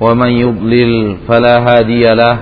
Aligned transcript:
ومن 0.00 0.28
يضلل 0.28 1.16
فلا 1.28 1.58
هادي 1.58 2.14
له. 2.14 2.38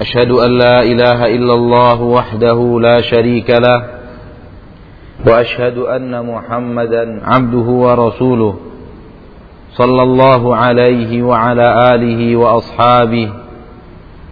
أشهد 0.00 0.30
أن 0.30 0.58
لا 0.58 0.82
إله 0.82 1.26
إلا 1.26 1.54
الله 1.54 2.02
وحده 2.02 2.80
لا 2.80 3.00
شريك 3.00 3.50
له. 3.50 3.82
وأشهد 5.26 5.78
أن 5.78 6.26
محمدا 6.26 7.20
عبده 7.24 7.68
ورسوله 7.70 8.56
صلى 9.72 10.02
الله 10.02 10.56
عليه 10.56 11.22
وعلى 11.22 11.94
آله 11.94 12.36
وأصحابه 12.36 13.28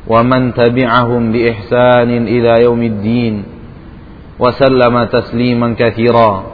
ومن 0.06 0.54
تبعهم 0.54 1.32
بإحسان 1.32 2.10
إلى 2.28 2.62
يوم 2.62 2.82
الدين 2.82 3.44
وسلم 4.38 5.04
تسليما 5.04 5.74
كثيرا. 5.78 6.53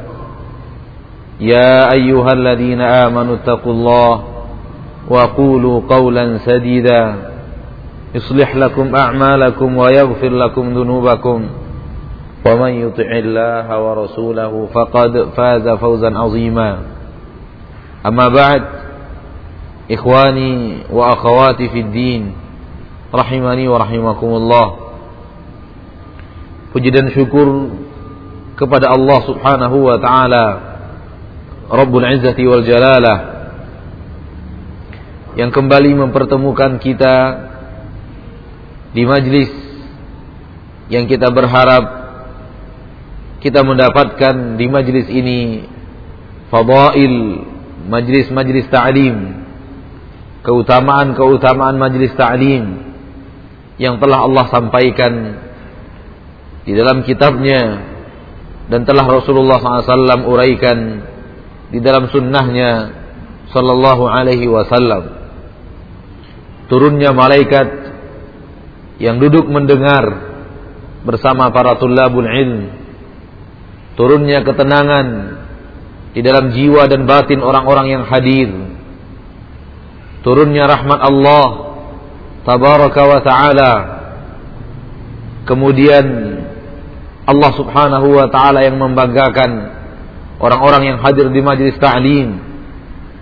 يا 1.41 1.91
أيها 1.91 2.31
الذين 2.33 2.81
آمنوا 2.81 3.35
اتقوا 3.41 3.73
الله 3.73 4.23
وقولوا 5.09 5.81
قولا 5.89 6.37
سديدا 6.37 7.15
يصلح 8.15 8.55
لكم 8.55 8.95
أعمالكم 8.95 9.69
ويغفر 9.77 10.29
لكم 10.29 10.65
ذنوبكم 10.77 11.39
ومن 12.45 12.71
يطع 12.71 13.09
الله 13.11 13.67
ورسوله 13.81 14.53
فقد 14.73 15.11
فاز 15.37 15.65
فوزا 15.69 16.17
عظيما. 16.17 16.77
أما 18.05 18.27
بعد 18.27 18.63
إخواني 19.91 20.77
وأخواتي 20.93 21.69
في 21.69 21.79
الدين 21.79 22.33
رحمني 23.15 23.67
ورحمكم 23.67 24.29
الله. 24.29 24.67
Dan 26.71 27.11
syukur 27.11 27.67
kepada 28.55 28.95
Allah 28.95 29.19
Subhanahu 29.27 29.91
wa 29.91 29.99
taala 29.99 30.70
Rabbul 31.71 32.03
Izzati 32.03 32.43
wal 32.43 32.67
Jalalah 32.67 33.19
yang 35.39 35.55
kembali 35.55 35.95
mempertemukan 35.95 36.83
kita 36.83 37.15
di 38.91 39.07
majlis 39.07 39.47
yang 40.91 41.07
kita 41.07 41.31
berharap 41.31 41.83
kita 43.39 43.63
mendapatkan 43.63 44.59
di 44.59 44.67
majlis 44.67 45.07
ini 45.07 45.39
fadail 46.51 47.15
majlis-majlis 47.87 48.67
ta'lim 48.67 49.17
keutamaan-keutamaan 50.43 51.79
majlis 51.79 52.11
ta'lim 52.19 52.91
yang 53.79 53.95
telah 54.03 54.27
Allah 54.27 54.45
sampaikan 54.51 55.13
di 56.67 56.75
dalam 56.75 57.07
kitabnya 57.07 57.87
dan 58.67 58.83
telah 58.83 59.07
Rasulullah 59.07 59.63
SAW 59.63 60.27
uraikan 60.27 61.10
di 61.71 61.79
dalam 61.79 62.11
sunnahnya 62.11 63.01
sallallahu 63.51 64.03
alaihi 64.07 64.47
wasallam. 64.47 65.19
Turunnya 66.67 67.11
malaikat 67.11 67.67
yang 68.99 69.19
duduk 69.19 69.47
mendengar 69.47 70.31
bersama 71.03 71.51
para 71.51 71.75
tulabul 71.79 72.27
ilm. 72.27 72.71
Turunnya 73.99 74.43
ketenangan 74.47 75.07
di 76.15 76.21
dalam 76.23 76.51
jiwa 76.55 76.87
dan 76.87 77.03
batin 77.03 77.43
orang-orang 77.43 77.87
yang 77.91 78.03
hadir. 78.07 78.51
Turunnya 80.23 80.69
rahmat 80.69 80.99
Allah 81.01 81.47
tabaraka 82.47 83.01
wa 83.03 83.19
taala. 83.19 83.73
Kemudian 85.43 86.05
Allah 87.27 87.51
subhanahu 87.57 88.07
wa 88.15 88.27
taala 88.31 88.63
yang 88.63 88.79
membanggakan 88.79 89.80
orang-orang 90.41 90.83
yang 90.93 90.97
hadir 90.99 91.29
di 91.29 91.41
majlis 91.45 91.77
ta'lim 91.77 92.41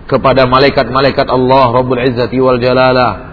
kepada 0.09 0.47
malaikat-malaikat 0.50 1.28
Allah 1.30 1.69
Rabbul 1.69 2.02
Izzati 2.02 2.40
wal 2.41 2.57
Jalalah 2.57 3.30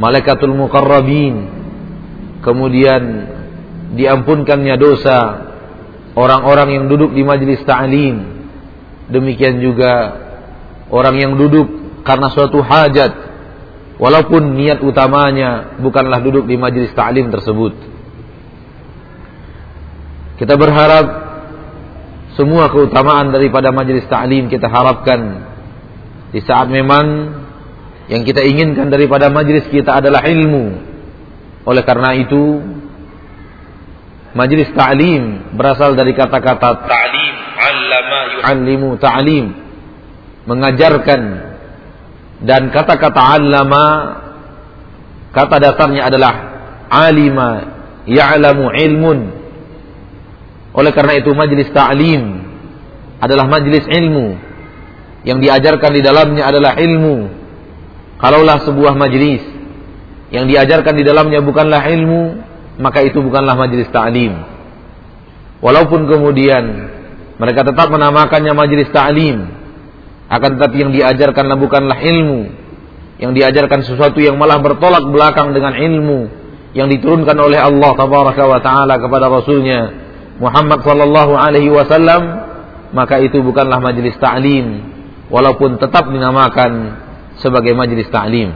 malaikatul 0.00 0.56
muqarrabin. 0.56 1.60
Kemudian 2.40 3.02
diampunkannya 3.92 4.80
dosa 4.80 5.18
orang-orang 6.16 6.68
yang 6.72 6.84
duduk 6.88 7.12
di 7.12 7.20
majlis 7.20 7.60
ta'lim. 7.68 8.40
Demikian 9.12 9.60
juga 9.60 9.92
orang 10.88 11.16
yang 11.20 11.32
duduk 11.36 11.68
karena 12.06 12.32
suatu 12.32 12.64
hajat. 12.64 13.28
Walaupun 14.00 14.56
niat 14.56 14.80
utamanya 14.80 15.76
bukanlah 15.76 16.24
duduk 16.24 16.48
di 16.48 16.56
majlis 16.56 16.96
ta'lim 16.96 17.28
tersebut. 17.28 17.76
Kita 20.40 20.56
berharap 20.56 21.19
semua 22.38 22.70
keutamaan 22.70 23.34
daripada 23.34 23.74
majelis 23.74 24.06
ta'lim 24.06 24.46
kita 24.46 24.70
harapkan. 24.70 25.50
Di 26.30 26.38
saat 26.46 26.70
memang 26.70 27.34
yang 28.06 28.22
kita 28.22 28.42
inginkan 28.46 28.90
daripada 28.90 29.30
majelis 29.30 29.66
kita 29.66 29.98
adalah 29.98 30.22
ilmu. 30.22 30.66
Oleh 31.66 31.82
karena 31.82 32.14
itu 32.14 32.62
majelis 34.34 34.70
ta'lim 34.74 35.54
berasal 35.58 35.98
dari 35.98 36.14
kata-kata 36.14 36.86
ta'lim, 36.86 37.34
'allama 37.34 38.20
yu'allimu 38.38 38.88
ta'lim, 39.02 39.46
mengajarkan. 40.46 41.22
Dan 42.40 42.70
kata-kata 42.72 43.20
'allama 43.20 43.86
kata 45.34 45.56
dasarnya 45.62 46.10
adalah 46.10 46.34
alima 46.90 47.50
ya'lamu 48.06 48.70
ilmun 48.74 49.39
oleh 50.70 50.92
karena 50.94 51.18
itu 51.18 51.30
majlis 51.34 51.68
ta'lim 51.74 52.22
adalah 53.18 53.50
majlis 53.50 53.84
ilmu 53.90 54.38
yang 55.26 55.42
diajarkan 55.42 55.90
di 55.92 56.00
dalamnya 56.00 56.46
adalah 56.46 56.78
ilmu. 56.78 57.42
Kalaulah 58.20 58.62
sebuah 58.68 58.94
majlis 58.94 59.42
yang 60.30 60.46
diajarkan 60.46 60.94
di 60.94 61.02
dalamnya 61.02 61.40
bukanlah 61.40 61.82
ilmu, 61.88 62.22
maka 62.78 63.02
itu 63.02 63.18
bukanlah 63.18 63.56
majlis 63.56 63.88
ta'lim. 63.90 64.32
Walaupun 65.60 66.08
kemudian 66.08 66.64
mereka 67.36 67.64
tetap 67.66 67.88
menamakannya 67.90 68.52
majlis 68.52 68.88
ta'lim, 68.92 69.38
akan 70.30 70.50
tetapi 70.56 70.76
yang 70.78 70.92
diajarkanlah 70.94 71.58
bukanlah 71.58 71.98
ilmu, 71.98 72.40
yang 73.20 73.32
diajarkan 73.34 73.84
sesuatu 73.84 74.22
yang 74.22 74.38
malah 74.40 74.62
bertolak 74.62 75.04
belakang 75.10 75.52
dengan 75.52 75.76
ilmu 75.76 76.40
yang 76.72 76.86
diturunkan 76.86 77.34
oleh 77.34 77.58
Allah 77.58 77.92
taala 78.62 78.94
kepada 78.96 79.26
rasulnya 79.26 80.09
Muhammad 80.40 80.80
sallallahu 80.80 81.36
alaihi 81.36 81.68
wasallam 81.68 82.48
maka 82.96 83.20
itu 83.20 83.44
bukanlah 83.44 83.78
majelis 83.78 84.16
ta'lim 84.16 84.82
walaupun 85.28 85.76
tetap 85.76 86.08
dinamakan 86.08 86.96
sebagai 87.38 87.76
majelis 87.76 88.08
ta'lim. 88.08 88.50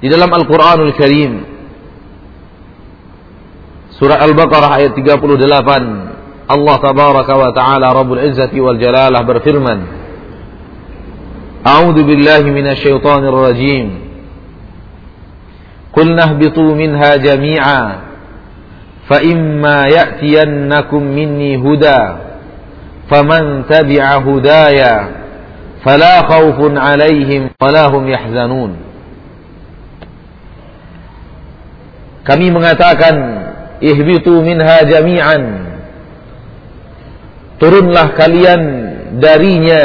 Di 0.00 0.08
dalam 0.08 0.32
Al-Qur'anul 0.32 0.96
Karim 0.96 1.32
surah 4.00 4.16
Al-Baqarah 4.24 4.80
ayat 4.80 4.96
38 4.96 6.48
Allah 6.50 6.76
tabaraka 6.80 7.32
wa 7.36 7.50
taala 7.52 7.92
Rabbul 7.92 8.24
Izzati 8.32 8.56
wal 8.58 8.80
Jalalah 8.80 9.20
berfirman 9.28 9.78
A'udzu 11.60 12.00
billahi 12.08 12.48
minasyaitonir 12.48 13.36
rajim 13.36 14.09
قلنا 15.92 16.22
اهبطوا 16.22 16.74
منها 16.74 17.10
jami'a 17.18 17.82
fa 19.10 19.18
يأتينكم 19.90 21.02
مني 21.02 21.58
minni 21.58 21.62
huda 21.62 22.00
تبع 23.66 24.04
هدايا 24.22 24.94
فلا 25.84 26.14
خوف 26.22 26.58
عليهم 26.78 27.50
'alaihim 27.58 27.90
هم 27.90 28.04
يحزنون 28.08 28.70
yahzanun. 28.70 28.72
Kami 32.22 32.46
mengatakan 32.54 33.16
ihbitu 33.82 34.30
minha 34.44 34.86
jami'an 34.86 35.70
Turunlah 37.60 38.16
kalian 38.16 38.62
darinya 39.20 39.84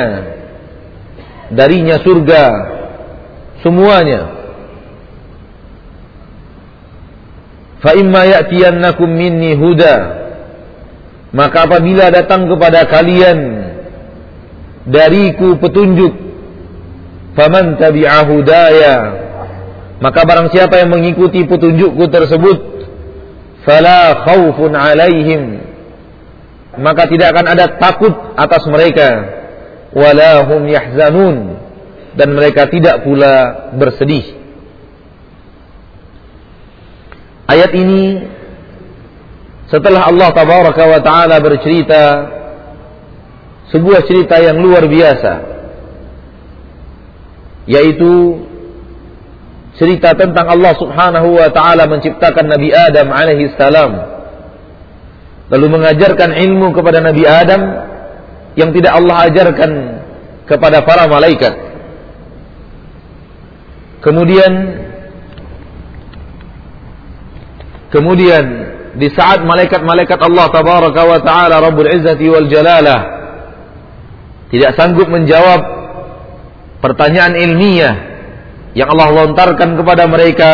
darinya 1.52 2.00
surga 2.00 2.46
semuanya. 3.60 4.35
Fa 7.86 7.94
imma 7.94 8.26
ya'tiyannakum 8.26 9.06
minni 9.06 9.54
huda. 9.54 10.26
Maka 11.30 11.70
apabila 11.70 12.10
datang 12.10 12.50
kepada 12.50 12.90
kalian 12.90 13.40
dariku 14.90 15.62
petunjuk 15.62 16.14
faman 17.38 17.78
tabi'a 17.78 18.26
hudaya. 18.26 18.96
Maka 20.02 20.26
barang 20.26 20.50
siapa 20.50 20.82
yang 20.82 20.90
mengikuti 20.90 21.46
petunjukku 21.46 22.10
tersebut 22.10 22.90
fala 23.62 24.26
khaufun 24.26 24.74
alaihim. 24.74 25.62
Maka 26.82 27.08
tidak 27.08 27.38
akan 27.38 27.46
ada 27.54 27.66
takut 27.78 28.12
atas 28.36 28.66
mereka. 28.68 29.10
Wala 29.96 30.44
hum 30.50 30.68
yahzanun. 30.68 31.38
Dan 32.16 32.32
mereka 32.32 32.68
tidak 32.72 33.04
pula 33.04 33.72
bersedih 33.76 34.45
Ayat 37.56 37.72
ini 37.72 38.20
setelah 39.72 40.12
Allah 40.12 40.28
tabaraka 40.36 40.84
wa 40.84 41.00
taala 41.00 41.40
bercerita 41.40 42.04
sebuah 43.72 44.04
cerita 44.04 44.44
yang 44.44 44.60
luar 44.60 44.84
biasa 44.84 45.34
yaitu 47.64 48.44
cerita 49.80 50.12
tentang 50.20 50.52
Allah 50.52 50.76
Subhanahu 50.76 51.40
wa 51.40 51.48
taala 51.56 51.88
menciptakan 51.88 52.52
Nabi 52.52 52.76
Adam 52.76 53.08
alaihi 53.16 53.56
salam 53.56 54.04
lalu 55.48 55.80
mengajarkan 55.80 56.36
ilmu 56.36 56.76
kepada 56.76 57.00
Nabi 57.00 57.24
Adam 57.24 57.62
yang 58.60 58.76
tidak 58.76 59.00
Allah 59.00 59.32
ajarkan 59.32 59.72
kepada 60.44 60.84
para 60.84 61.08
malaikat. 61.08 61.56
Kemudian 64.04 64.52
Kemudian 67.96 68.44
di 69.00 69.08
saat 69.16 69.40
malaikat-malaikat 69.48 70.20
Allah 70.20 70.52
tabaraka 70.52 71.02
wa 71.08 71.20
taala 71.24 71.64
Rabbul 71.64 71.88
Izzati 71.88 72.28
wal 72.28 72.52
Jalalah 72.52 73.02
tidak 74.52 74.76
sanggup 74.76 75.08
menjawab 75.08 75.64
pertanyaan 76.84 77.40
ilmiah 77.40 77.96
yang 78.76 78.92
Allah 78.92 79.16
lontarkan 79.16 79.80
kepada 79.80 80.12
mereka 80.12 80.52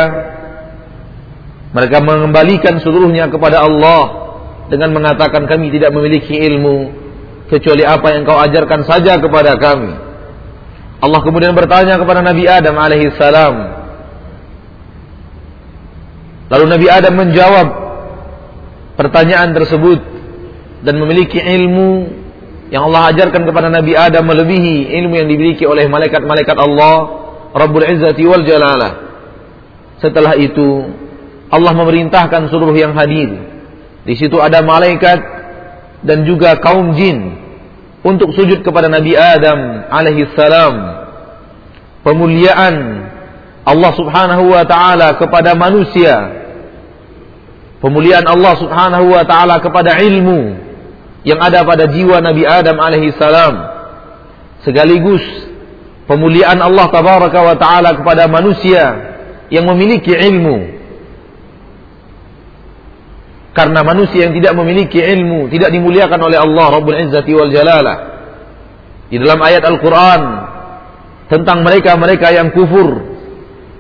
mereka 1.73 1.97
mengembalikan 1.97 2.77
seluruhnya 2.77 3.33
kepada 3.33 3.65
Allah 3.65 4.01
dengan 4.69 4.93
mengatakan 4.93 5.49
kami 5.49 5.73
tidak 5.73 5.89
memiliki 5.89 6.37
ilmu 6.37 6.93
kecuali 7.49 7.81
apa 7.81 8.07
yang 8.13 8.21
kau 8.23 8.37
ajarkan 8.37 8.85
saja 8.85 9.17
kepada 9.17 9.57
kami. 9.57 9.91
Allah 11.01 11.19
kemudian 11.25 11.57
bertanya 11.57 11.97
kepada 11.97 12.21
Nabi 12.21 12.45
Adam 12.45 12.77
alaihi 12.77 13.11
salam, 13.17 13.80
Lalu 16.51 16.65
Nabi 16.67 16.87
Adam 16.91 17.13
menjawab 17.15 17.67
pertanyaan 18.99 19.55
tersebut 19.55 20.03
dan 20.83 20.99
memiliki 20.99 21.39
ilmu 21.39 22.11
yang 22.75 22.91
Allah 22.91 23.15
ajarkan 23.15 23.47
kepada 23.47 23.71
Nabi 23.71 23.95
Adam 23.95 24.27
melebihi 24.27 24.91
ilmu 24.99 25.15
yang 25.15 25.31
dimiliki 25.31 25.63
oleh 25.63 25.87
malaikat-malaikat 25.87 26.59
Allah 26.59 26.95
Rabbul 27.55 27.87
Izzati 27.87 28.23
wal 28.27 28.43
Jalalah. 28.43 28.91
Setelah 30.03 30.35
itu 30.35 30.91
Allah 31.47 31.71
memerintahkan 31.71 32.51
seluruh 32.51 32.75
yang 32.75 32.99
hadir. 32.99 33.31
Di 34.03 34.19
situ 34.19 34.35
ada 34.43 34.59
malaikat 34.59 35.19
dan 36.03 36.27
juga 36.27 36.59
kaum 36.59 36.91
jin 36.99 37.37
untuk 38.03 38.35
sujud 38.35 38.59
kepada 38.59 38.91
Nabi 38.91 39.15
Adam 39.15 39.87
alaihi 39.87 40.27
salam. 40.35 40.99
Pemuliaan 42.01 42.75
Allah 43.61 43.91
Subhanahu 43.93 44.51
wa 44.51 44.65
taala 44.65 45.15
kepada 45.21 45.53
manusia 45.53 46.40
pemuliaan 47.81 48.23
Allah 48.29 48.53
Subhanahu 48.61 49.11
wa 49.11 49.25
taala 49.25 49.59
kepada 49.59 49.97
ilmu 49.99 50.55
yang 51.25 51.41
ada 51.41 51.65
pada 51.65 51.89
jiwa 51.89 52.21
Nabi 52.21 52.45
Adam 52.45 52.77
alaihi 52.77 53.13
salam. 53.17 53.67
Sekaligus 54.61 55.21
pemuliaan 56.05 56.61
Allah 56.61 56.85
tabaraka 56.93 57.39
wa 57.41 57.55
taala 57.57 57.97
kepada 57.97 58.29
manusia 58.29 58.83
yang 59.49 59.65
memiliki 59.67 60.13
ilmu. 60.13 60.79
Karena 63.51 63.83
manusia 63.83 64.31
yang 64.31 64.33
tidak 64.37 64.55
memiliki 64.55 65.03
ilmu 65.03 65.51
tidak 65.51 65.75
dimuliakan 65.75 66.19
oleh 66.23 66.39
Allah 66.39 66.65
Rabbul 66.71 66.95
Izzati 66.95 67.35
wal 67.35 67.51
Jalalah. 67.51 67.97
Di 69.11 69.19
dalam 69.19 69.43
ayat 69.43 69.59
Al-Qur'an 69.67 70.21
tentang 71.27 71.67
mereka-mereka 71.67 72.31
yang 72.31 72.55
kufur 72.55 73.11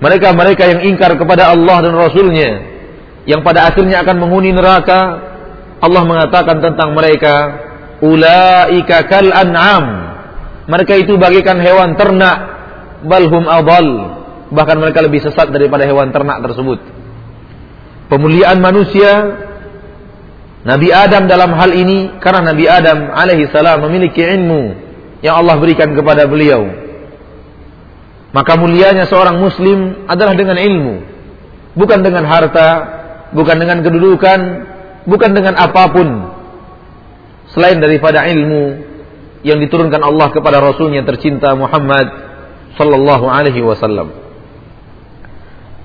mereka-mereka 0.01 0.63
yang 0.65 0.81
ingkar 0.91 1.13
kepada 1.13 1.53
Allah 1.53 1.77
dan 1.85 1.93
Rasulnya 1.93 2.70
yang 3.29 3.45
pada 3.45 3.69
akhirnya 3.69 4.01
akan 4.01 4.17
menghuni 4.17 4.49
neraka 4.49 5.31
Allah 5.81 6.03
mengatakan 6.05 6.61
tentang 6.61 6.93
mereka 6.93 7.35
ulaika 8.05 9.05
kal 9.09 9.29
an'am. 9.33 9.85
Mereka 10.69 10.93
itu 11.01 11.17
bagikan 11.17 11.57
hewan 11.57 11.97
ternak 11.97 12.37
balhum 13.01 13.49
adal 13.49 13.87
bahkan 14.53 14.77
mereka 14.77 15.01
lebih 15.01 15.25
sesat 15.25 15.49
daripada 15.49 15.89
hewan 15.89 16.13
ternak 16.13 16.37
tersebut. 16.45 16.79
Pemuliaan 18.13 18.61
manusia 18.61 19.41
Nabi 20.61 20.93
Adam 20.93 21.25
dalam 21.25 21.57
hal 21.57 21.73
ini 21.73 22.21
karena 22.21 22.53
Nabi 22.53 22.69
Adam 22.69 23.09
alaihi 23.09 23.49
salam 23.49 23.81
memiliki 23.89 24.21
ilmu 24.21 24.77
yang 25.25 25.41
Allah 25.41 25.57
berikan 25.57 25.97
kepada 25.97 26.29
beliau. 26.29 26.61
Maka 28.31 28.53
mulianya 28.55 29.09
seorang 29.09 29.41
muslim 29.41 30.05
adalah 30.05 30.37
dengan 30.37 30.55
ilmu 30.61 30.95
bukan 31.75 31.99
dengan 32.05 32.23
harta 32.27 33.00
bukan 33.31 33.55
dengan 33.59 33.79
kedudukan, 33.83 34.39
bukan 35.07 35.31
dengan 35.31 35.55
apa 35.57 35.83
pun 35.91 36.07
selain 37.51 37.79
daripada 37.79 38.23
ilmu 38.27 38.91
yang 39.41 39.57
diturunkan 39.59 39.99
Allah 39.99 40.29
kepada 40.31 40.61
Rasulnya 40.61 41.01
tercinta 41.03 41.51
Muhammad 41.57 42.07
sallallahu 42.77 43.25
alaihi 43.27 43.63
wasallam. 43.65 44.13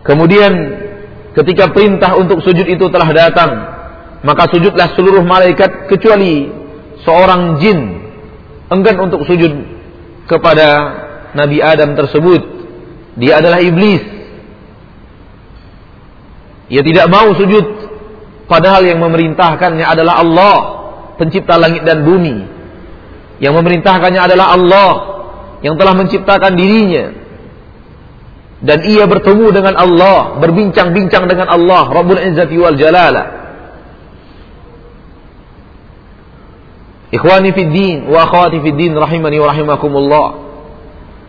Kemudian 0.06 0.52
ketika 1.34 1.74
perintah 1.74 2.14
untuk 2.14 2.44
sujud 2.44 2.66
itu 2.68 2.86
telah 2.92 3.10
datang, 3.10 3.50
maka 4.22 4.46
sujudlah 4.52 4.94
seluruh 4.94 5.26
malaikat 5.26 5.90
kecuali 5.90 6.46
seorang 7.02 7.58
jin 7.58 7.78
enggan 8.70 8.96
untuk 9.02 9.26
sujud 9.26 9.50
kepada 10.30 10.68
Nabi 11.34 11.58
Adam 11.62 11.98
tersebut. 11.98 12.42
Dia 13.16 13.40
adalah 13.40 13.64
iblis 13.64 14.15
ia 16.66 16.82
tidak 16.82 17.06
mau 17.06 17.30
sujud 17.30 17.64
padahal 18.50 18.82
yang 18.82 18.98
memerintahkannya 18.98 19.86
adalah 19.86 20.22
Allah, 20.22 20.56
pencipta 21.14 21.54
langit 21.54 21.86
dan 21.86 22.02
bumi. 22.02 22.58
Yang 23.38 23.54
memerintahkannya 23.62 24.20
adalah 24.22 24.56
Allah 24.56 24.92
yang 25.62 25.78
telah 25.78 25.94
menciptakan 25.94 26.52
dirinya. 26.58 27.26
Dan 28.56 28.88
ia 28.88 29.04
bertemu 29.04 29.52
dengan 29.52 29.76
Allah, 29.76 30.40
berbincang-bincang 30.40 31.28
dengan 31.28 31.52
Allah, 31.52 31.92
Rabbul 31.92 32.18
Izzati 32.18 32.56
wal 32.56 32.74
Jalala. 32.80 33.24
Ikhwani 37.12 37.54
fid 37.54 37.70
din 37.70 37.96
wa 38.10 38.26
akhwati 38.26 38.58
fid 38.58 38.74
din 38.74 38.96
rahimani 38.96 39.38
wa 39.38 39.46
rahimakumullah. 39.54 40.28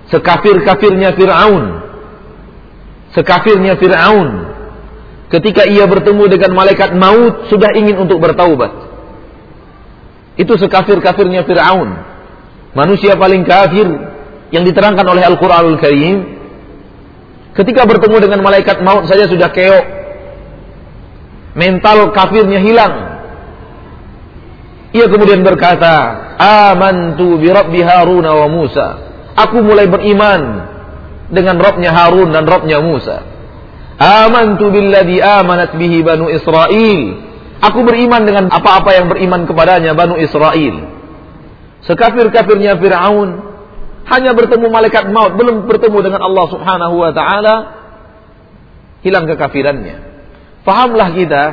Sekafir-kafirnya 0.09 1.13
Firaun. 1.13 1.83
Sekafirnya 3.13 3.75
Firaun 3.75 4.56
ketika 5.27 5.67
ia 5.67 5.83
bertemu 5.83 6.23
dengan 6.31 6.51
malaikat 6.55 6.95
maut 6.95 7.51
sudah 7.51 7.75
ingin 7.75 7.99
untuk 7.99 8.19
bertaubat. 8.23 8.71
Itu 10.37 10.53
sekafir-kafirnya 10.55 11.43
Fir'aun. 11.43 11.89
Manusia 12.77 13.17
paling 13.17 13.41
kafir 13.41 13.89
yang 14.53 14.63
diterangkan 14.63 15.03
oleh 15.03 15.25
Al-Quranul 15.25 15.81
Karim. 15.81 16.17
Ketika 17.57 17.89
bertemu 17.89 18.29
dengan 18.29 18.39
malaikat 18.45 18.85
maut 18.85 19.09
saja 19.09 19.25
sudah 19.25 19.49
keok. 19.49 19.85
Mental 21.57 22.13
kafirnya 22.13 22.61
hilang. 22.61 22.93
Ia 24.93 25.09
kemudian 25.09 25.41
berkata, 25.41 26.29
Amantu 26.37 27.41
bi 27.41 27.49
Rabbi 27.49 27.81
Harun 27.81 28.29
wa 28.29 28.45
Musa. 28.45 28.87
Aku 29.33 29.65
mulai 29.65 29.89
beriman 29.89 30.69
dengan 31.33 31.57
Robnya 31.57 31.91
Harun 31.91 32.29
dan 32.29 32.45
Robnya 32.45 32.77
Musa. 32.77 33.36
Amantu 33.97 34.69
billadhi 34.69 35.17
amanat 35.17 35.73
bihi 35.73 36.05
Banu 36.05 36.29
Israel. 36.29 37.01
Aku 37.57 37.81
beriman 37.81 38.21
dengan 38.21 38.45
apa-apa 38.53 38.93
yang 38.93 39.09
beriman 39.09 39.49
kepadanya 39.49 39.97
Banu 39.97 40.21
Israel. 40.21 40.75
Sekafir-kafirnya 41.81 42.77
Fir'aun 42.77 43.29
hanya 44.07 44.31
bertemu 44.37 44.69
malaikat 44.69 45.09
maut, 45.09 45.33
belum 45.35 45.65
bertemu 45.65 45.97
dengan 45.99 46.21
Allah 46.21 46.45
Subhanahu 46.47 46.95
wa 46.95 47.11
taala, 47.11 47.55
hilang 49.01 49.25
kekafirannya. 49.25 49.97
Fahamlah 50.61 51.09
kita 51.17 51.43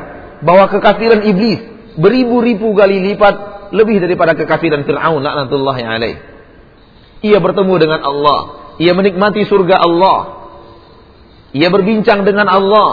bahwa 0.45 0.69
kekafiran 0.69 1.25
iblis 1.25 1.65
beribu-ribu 1.97 2.77
kali 2.77 3.01
lipat 3.15 3.35
lebih 3.73 4.05
daripada 4.05 4.37
kekafiran 4.37 4.85
Fir'aun 4.85 5.25
laknatullahi 5.25 5.83
alaih. 5.83 6.17
Ia 7.25 7.41
bertemu 7.41 7.75
dengan 7.81 8.05
Allah, 8.05 8.41
ia 8.77 8.93
menikmati 8.93 9.49
surga 9.49 9.81
Allah. 9.81 10.44
Ia 11.55 11.71
berbincang 11.71 12.27
dengan 12.27 12.51
Allah. 12.51 12.91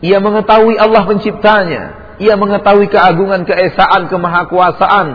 Ia 0.00 0.16
mengetahui 0.24 0.80
Allah 0.80 1.04
penciptanya. 1.04 2.16
Ia 2.16 2.36
mengetahui 2.40 2.88
keagungan, 2.88 3.44
keesaan, 3.44 4.08
kemahakuasaan, 4.08 5.06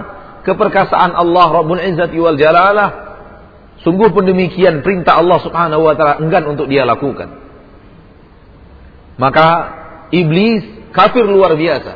keperkasaan 0.46 1.12
Allah 1.18 1.46
Rabbul 1.50 1.82
Izzati 1.82 2.18
wal 2.22 2.38
Jalalah. 2.38 2.90
Sungguh 3.82 4.14
pun 4.14 4.26
demikian 4.30 4.86
perintah 4.86 5.18
Allah 5.18 5.42
Subhanahu 5.42 5.86
wa 5.86 5.94
taala 5.98 6.22
enggan 6.22 6.46
untuk 6.46 6.70
dia 6.70 6.86
lakukan. 6.86 7.42
Maka 9.18 9.48
iblis 10.14 10.90
kafir 10.94 11.26
luar 11.26 11.58
biasa. 11.58 11.94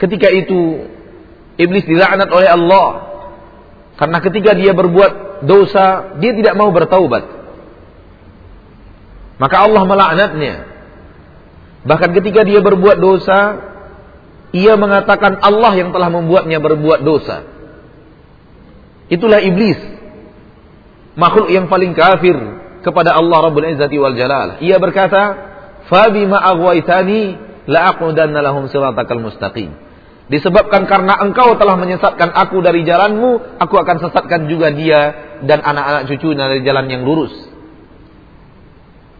Ketika 0.00 0.28
itu 0.28 0.88
iblis 1.56 1.84
dilaknat 1.86 2.28
oleh 2.28 2.48
Allah 2.50 2.88
karena 3.96 4.18
ketika 4.18 4.50
dia 4.52 4.74
berbuat 4.74 5.31
dosa 5.44 6.16
dia 6.18 6.32
tidak 6.34 6.54
mau 6.54 6.70
bertaubat. 6.70 7.24
Maka 9.38 9.56
Allah 9.58 9.82
melaknatnya. 9.82 10.54
Bahkan 11.82 12.10
ketika 12.14 12.46
dia 12.46 12.62
berbuat 12.62 13.02
dosa 13.02 13.58
ia 14.52 14.76
mengatakan 14.76 15.40
Allah 15.40 15.72
yang 15.74 15.90
telah 15.90 16.12
membuatnya 16.12 16.60
berbuat 16.60 17.00
dosa. 17.02 17.48
Itulah 19.08 19.40
iblis. 19.40 19.80
Makhluk 21.16 21.48
yang 21.52 21.68
paling 21.68 21.96
kafir 21.96 22.36
kepada 22.84 23.16
Allah 23.16 23.48
Rabbul 23.48 23.68
Izzati 23.72 23.96
wal 23.96 24.16
Jalal. 24.16 24.60
Ia 24.60 24.76
berkata, 24.76 25.22
"Fabima 25.88 26.40
aghwaytani 26.40 27.36
la'aqudanna 27.68 28.40
lahum 28.44 28.68
siratakal 28.68 29.20
mustaqim." 29.20 29.72
Disebabkan 30.30 30.86
karena 30.86 31.18
engkau 31.18 31.58
telah 31.58 31.74
menyesatkan 31.74 32.30
aku 32.30 32.62
dari 32.62 32.86
jalanmu, 32.86 33.58
aku 33.58 33.74
akan 33.74 33.96
sesatkan 33.98 34.46
juga 34.46 34.70
dia 34.70 35.00
dan 35.42 35.58
anak-anak 35.60 36.06
cucu 36.08 36.30
dari 36.38 36.62
jalan 36.62 36.86
yang 36.86 37.02
lurus. 37.02 37.34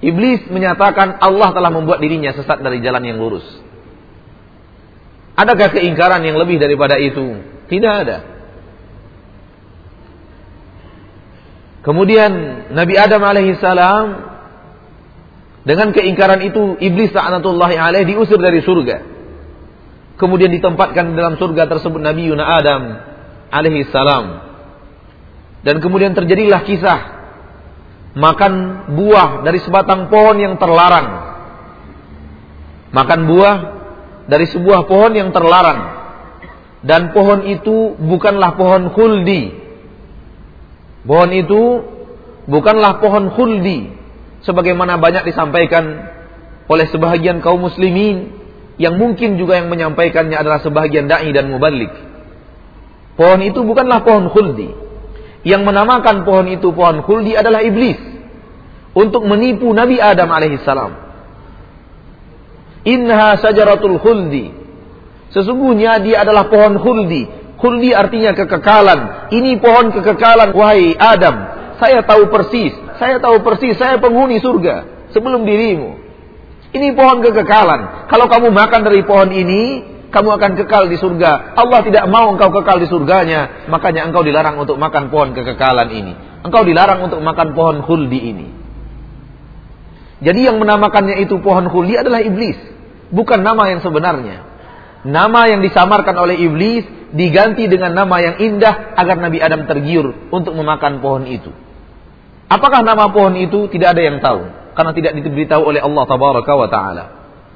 Iblis 0.02 0.50
menyatakan 0.50 1.18
Allah 1.22 1.54
telah 1.54 1.70
membuat 1.70 2.02
dirinya 2.02 2.34
sesat 2.34 2.58
dari 2.62 2.82
jalan 2.82 3.02
yang 3.06 3.18
lurus. 3.18 3.46
Adakah 5.38 5.74
keingkaran 5.74 6.22
yang 6.22 6.38
lebih 6.38 6.58
daripada 6.58 6.98
itu? 6.98 7.38
Tidak 7.70 7.92
ada. 8.06 8.18
Kemudian 11.82 12.30
Nabi 12.70 12.94
Adam 12.94 13.22
alaihissalam 13.26 14.06
dengan 15.66 15.90
keingkaran 15.90 16.42
itu 16.46 16.78
iblis 16.78 17.10
laknatullahi 17.10 17.74
alaih 17.74 18.06
diusir 18.06 18.38
dari 18.38 18.62
surga. 18.62 19.11
Kemudian 20.22 20.54
ditempatkan 20.54 21.18
dalam 21.18 21.34
surga 21.34 21.66
tersebut 21.66 21.98
Nabi 21.98 22.30
Yuna 22.30 22.46
Adam 22.46 22.82
alaihissalam. 23.50 24.24
Dan 25.66 25.82
kemudian 25.82 26.14
terjadilah 26.14 26.62
kisah 26.62 27.00
makan 28.14 28.52
buah 28.94 29.42
dari 29.42 29.58
sebatang 29.58 30.06
pohon 30.06 30.38
yang 30.38 30.54
terlarang. 30.62 31.34
Makan 32.94 33.20
buah 33.26 33.56
dari 34.30 34.46
sebuah 34.46 34.86
pohon 34.86 35.10
yang 35.18 35.34
terlarang. 35.34 35.90
Dan 36.86 37.10
pohon 37.10 37.46
itu 37.46 37.98
bukanlah 37.98 38.54
pohon 38.58 38.94
khuldi, 38.94 39.62
Pohon 41.02 41.30
itu 41.34 41.62
bukanlah 42.46 43.02
pohon 43.02 43.34
khuldi 43.34 43.90
sebagaimana 44.46 45.02
banyak 45.02 45.26
disampaikan 45.26 46.14
oleh 46.70 46.86
sebahagian 46.94 47.42
kaum 47.42 47.66
muslimin 47.66 48.41
yang 48.80 48.96
mungkin 48.96 49.36
juga 49.36 49.60
yang 49.60 49.68
menyampaikannya 49.68 50.36
adalah 50.36 50.60
sebahagian 50.64 51.08
dai 51.08 51.28
dan 51.32 51.48
mubalik. 51.52 51.92
Pohon 53.16 53.40
itu 53.44 53.60
bukanlah 53.64 54.00
pohon 54.04 54.32
khuldi. 54.32 54.72
Yang 55.42 55.62
menamakan 55.66 56.22
pohon 56.22 56.46
itu 56.48 56.72
pohon 56.72 57.04
khuldi 57.04 57.36
adalah 57.36 57.60
iblis 57.60 57.98
untuk 58.96 59.26
menipu 59.28 59.68
Nabi 59.74 60.00
Adam 60.00 60.32
alaihissalam. 60.32 60.92
Inha 62.88 63.36
sajaratul 63.38 64.00
khuldi. 64.00 64.62
Sesungguhnya 65.32 66.00
dia 66.00 66.24
adalah 66.24 66.48
pohon 66.52 66.76
khuldi, 66.76 67.42
Khuldi 67.62 67.94
artinya 67.94 68.34
kekekalan. 68.34 69.30
Ini 69.30 69.62
pohon 69.62 69.94
kekekalan. 69.94 70.50
Wahai 70.50 70.98
Adam, 70.98 71.46
saya 71.78 72.02
tahu 72.02 72.26
persis. 72.26 72.74
Saya 72.98 73.22
tahu 73.22 73.38
persis, 73.46 73.78
saya 73.78 74.02
penghuni 74.02 74.42
surga. 74.42 75.06
Sebelum 75.14 75.46
dirimu. 75.46 76.01
Ini 76.72 76.96
pohon 76.96 77.20
kekekalan. 77.20 78.08
Kalau 78.08 78.26
kamu 78.32 78.48
makan 78.48 78.80
dari 78.80 79.04
pohon 79.04 79.28
ini, 79.28 79.84
kamu 80.08 80.28
akan 80.40 80.50
kekal 80.56 80.88
di 80.88 80.96
surga. 80.96 81.52
Allah 81.52 81.80
tidak 81.84 82.08
mau 82.08 82.32
engkau 82.32 82.48
kekal 82.48 82.80
di 82.80 82.88
surganya. 82.88 83.68
Makanya 83.68 84.08
engkau 84.08 84.24
dilarang 84.24 84.56
untuk 84.56 84.80
makan 84.80 85.12
pohon 85.12 85.36
kekekalan 85.36 85.92
ini. 85.92 86.12
Engkau 86.40 86.64
dilarang 86.64 87.04
untuk 87.04 87.20
makan 87.20 87.52
pohon 87.52 87.84
khuldi 87.84 88.20
ini. 88.24 88.48
Jadi 90.24 90.40
yang 90.48 90.56
menamakannya 90.56 91.20
itu 91.20 91.36
pohon 91.44 91.68
khuldi 91.68 92.00
adalah 92.00 92.24
iblis. 92.24 92.56
Bukan 93.12 93.44
nama 93.44 93.68
yang 93.68 93.84
sebenarnya. 93.84 94.48
Nama 95.04 95.40
yang 95.52 95.60
disamarkan 95.60 96.16
oleh 96.16 96.40
iblis 96.40 96.88
diganti 97.12 97.68
dengan 97.68 97.92
nama 97.92 98.16
yang 98.24 98.40
indah 98.40 98.96
agar 98.96 99.20
Nabi 99.20 99.44
Adam 99.44 99.68
tergiur 99.68 100.32
untuk 100.32 100.56
memakan 100.56 101.04
pohon 101.04 101.28
itu. 101.28 101.52
Apakah 102.48 102.80
nama 102.80 103.12
pohon 103.12 103.36
itu? 103.36 103.68
Tidak 103.68 103.88
ada 103.92 104.00
yang 104.00 104.24
tahu 104.24 104.61
karena 104.72 104.92
tidak 104.96 105.12
diberitahu 105.16 105.62
oleh 105.62 105.80
Allah 105.80 106.04
tabaraka 106.08 106.52
wa 106.52 106.68
taala. 106.68 107.04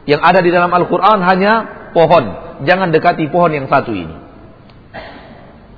Yang 0.06 0.22
ada 0.22 0.40
di 0.40 0.50
dalam 0.54 0.70
Al-Qur'an 0.70 1.18
hanya 1.24 1.52
pohon. 1.90 2.24
Jangan 2.62 2.94
dekati 2.94 3.26
pohon 3.28 3.52
yang 3.52 3.66
satu 3.66 3.92
ini. 3.92 4.16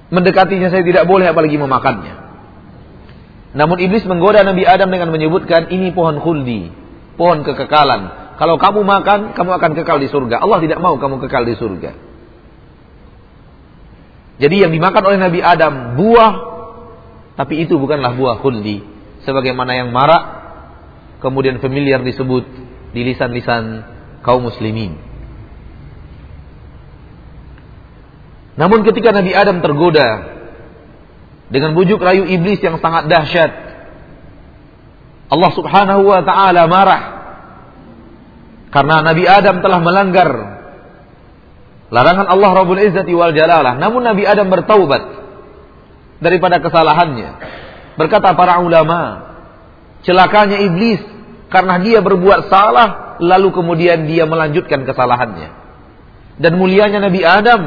Mendekatinya 0.09 0.73
saya 0.73 0.85
tidak 0.85 1.04
boleh 1.04 1.28
apalagi 1.28 1.57
memakannya. 1.61 2.14
Namun 3.57 3.80
iblis 3.80 4.04
menggoda 4.04 4.45
Nabi 4.45 4.68
Adam 4.68 4.92
dengan 4.92 5.09
menyebutkan 5.09 5.73
ini 5.73 5.92
pohon 5.97 6.21
khuldi, 6.21 6.68
pohon 7.16 7.45
kekekalan. 7.45 8.37
Kalau 8.37 8.61
kamu 8.61 8.85
makan, 8.85 9.18
kamu 9.35 9.50
akan 9.59 9.71
kekal 9.75 9.99
di 9.99 10.09
surga. 10.12 10.45
Allah 10.45 10.62
tidak 10.62 10.78
mau 10.78 10.95
kamu 11.00 11.18
kekal 11.26 11.42
di 11.49 11.57
surga. 11.59 11.90
Jadi 14.38 14.57
yang 14.62 14.71
dimakan 14.71 15.02
oleh 15.02 15.18
Nabi 15.18 15.40
Adam 15.42 15.99
buah, 15.99 16.33
tapi 17.35 17.66
itu 17.66 17.75
bukanlah 17.75 18.14
buah 18.14 18.38
khuldi. 18.38 18.87
Sebagaimana 19.26 19.75
yang 19.75 19.90
marak, 19.90 20.48
kemudian 21.18 21.58
familiar 21.62 22.02
disebut 22.02 22.44
di 22.94 23.00
lisan-lisan 23.04 23.84
kaum 24.25 24.46
muslimin. 24.46 24.96
Namun 28.58 28.82
ketika 28.82 29.14
Nabi 29.14 29.32
Adam 29.34 29.62
tergoda 29.62 30.38
dengan 31.48 31.78
bujuk 31.78 32.02
rayu 32.02 32.26
iblis 32.26 32.58
yang 32.58 32.82
sangat 32.82 33.06
dahsyat, 33.06 33.52
Allah 35.30 35.50
Subhanahu 35.54 36.02
wa 36.08 36.20
taala 36.26 36.66
marah 36.66 37.02
karena 38.75 39.00
Nabi 39.00 39.25
Adam 39.25 39.62
telah 39.62 39.78
melanggar 39.78 40.58
Larangan 41.88 42.28
Allah 42.28 42.50
Rabbul 42.52 42.80
Izzati 42.84 43.12
wal 43.16 43.32
Jalalah. 43.32 43.80
Namun 43.80 44.04
Nabi 44.04 44.28
Adam 44.28 44.52
bertaubat 44.52 45.02
daripada 46.20 46.60
kesalahannya. 46.60 47.30
Berkata 47.96 48.37
para 48.37 48.60
ulama, 48.60 49.25
celakanya 50.07 50.59
iblis 50.62 51.00
karena 51.49 51.81
dia 51.81 51.99
berbuat 52.05 52.52
salah 52.52 53.19
lalu 53.19 53.50
kemudian 53.50 54.07
dia 54.07 54.28
melanjutkan 54.28 54.85
kesalahannya. 54.85 55.50
Dan 56.38 56.55
mulianya 56.55 57.02
Nabi 57.02 57.25
Adam 57.26 57.62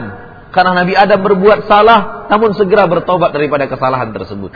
karena 0.51 0.71
Nabi 0.83 0.93
Adam 0.95 1.19
berbuat 1.19 1.67
salah 1.67 2.27
namun 2.31 2.55
segera 2.55 2.87
bertobat 2.87 3.35
daripada 3.35 3.67
kesalahan 3.67 4.15
tersebut. 4.15 4.55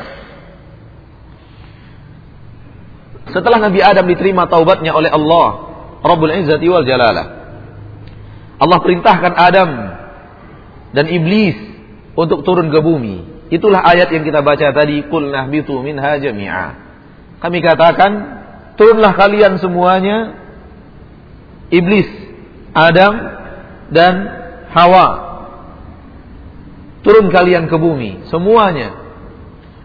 Setelah 3.35 3.59
Nabi 3.59 3.83
Adam 3.83 4.05
diterima 4.07 4.47
taubatnya 4.47 4.95
oleh 4.95 5.11
Allah 5.11 5.47
Rabbul 6.05 6.31
Izzati 6.31 6.69
wal 6.71 6.87
Jalalah 6.87 7.45
Allah 8.55 8.79
perintahkan 8.79 9.33
Adam 9.35 9.69
dan 10.95 11.05
iblis 11.11 11.59
untuk 12.15 12.47
turun 12.47 12.71
ke 12.71 12.79
bumi. 12.79 13.49
Itulah 13.51 13.83
ayat 13.83 14.09
yang 14.15 14.23
kita 14.23 14.39
baca 14.39 14.71
tadi, 14.71 15.03
"Qul 15.11 15.27
nahbitu 15.27 15.75
minha 15.83 16.15
jami'a." 16.17 16.84
Kami 17.45 17.61
katakan, 17.61 18.11
turunlah 18.73 19.13
kalian 19.13 19.61
semuanya 19.61 20.33
iblis, 21.69 22.09
Adam 22.73 23.13
dan 23.93 24.13
Hawa. 24.73 25.07
Turun 27.05 27.29
kalian 27.29 27.69
ke 27.69 27.77
bumi, 27.77 28.25
semuanya. 28.33 28.97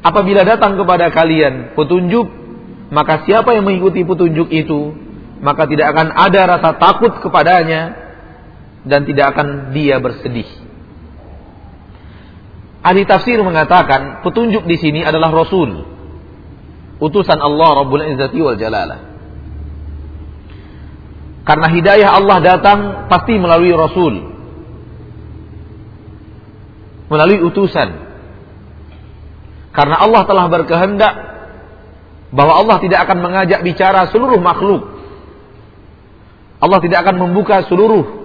Apabila 0.00 0.40
datang 0.40 0.80
kepada 0.80 1.12
kalian 1.12 1.76
petunjuk, 1.76 2.32
maka 2.88 3.28
siapa 3.28 3.52
yang 3.52 3.68
mengikuti 3.68 4.08
petunjuk 4.08 4.48
itu, 4.48 4.96
maka 5.44 5.68
tidak 5.68 5.92
akan 5.92 6.16
ada 6.16 6.40
rasa 6.56 6.80
takut 6.80 7.12
kepadanya 7.20 7.92
dan 8.88 9.04
tidak 9.04 9.36
akan 9.36 9.76
dia 9.76 10.00
bersedih. 10.00 10.48
Ahli 12.80 13.04
tafsir 13.04 13.36
mengatakan 13.44 14.24
petunjuk 14.24 14.64
di 14.64 14.80
sini 14.80 15.04
adalah 15.04 15.28
Rasul. 15.28 15.89
Utusan 17.00 17.40
Allah 17.40 17.68
Rabbul 17.80 18.04
Izzati 18.12 18.38
wal 18.44 18.60
Jalalah. 18.60 19.00
Karena 21.48 21.66
hidayah 21.72 22.10
Allah 22.14 22.38
datang 22.44 22.78
pasti 23.08 23.34
melalui 23.40 23.72
Rasul. 23.72 24.14
Melalui 27.08 27.40
utusan. 27.42 27.88
Karena 29.72 29.96
Allah 29.98 30.22
telah 30.28 30.46
berkehendak 30.52 31.14
bahwa 32.30 32.54
Allah 32.54 32.76
tidak 32.78 33.08
akan 33.08 33.18
mengajak 33.24 33.64
bicara 33.64 34.06
seluruh 34.12 34.38
makhluk. 34.38 34.86
Allah 36.60 36.78
tidak 36.84 37.02
akan 37.02 37.16
membuka 37.16 37.64
seluruh 37.66 38.20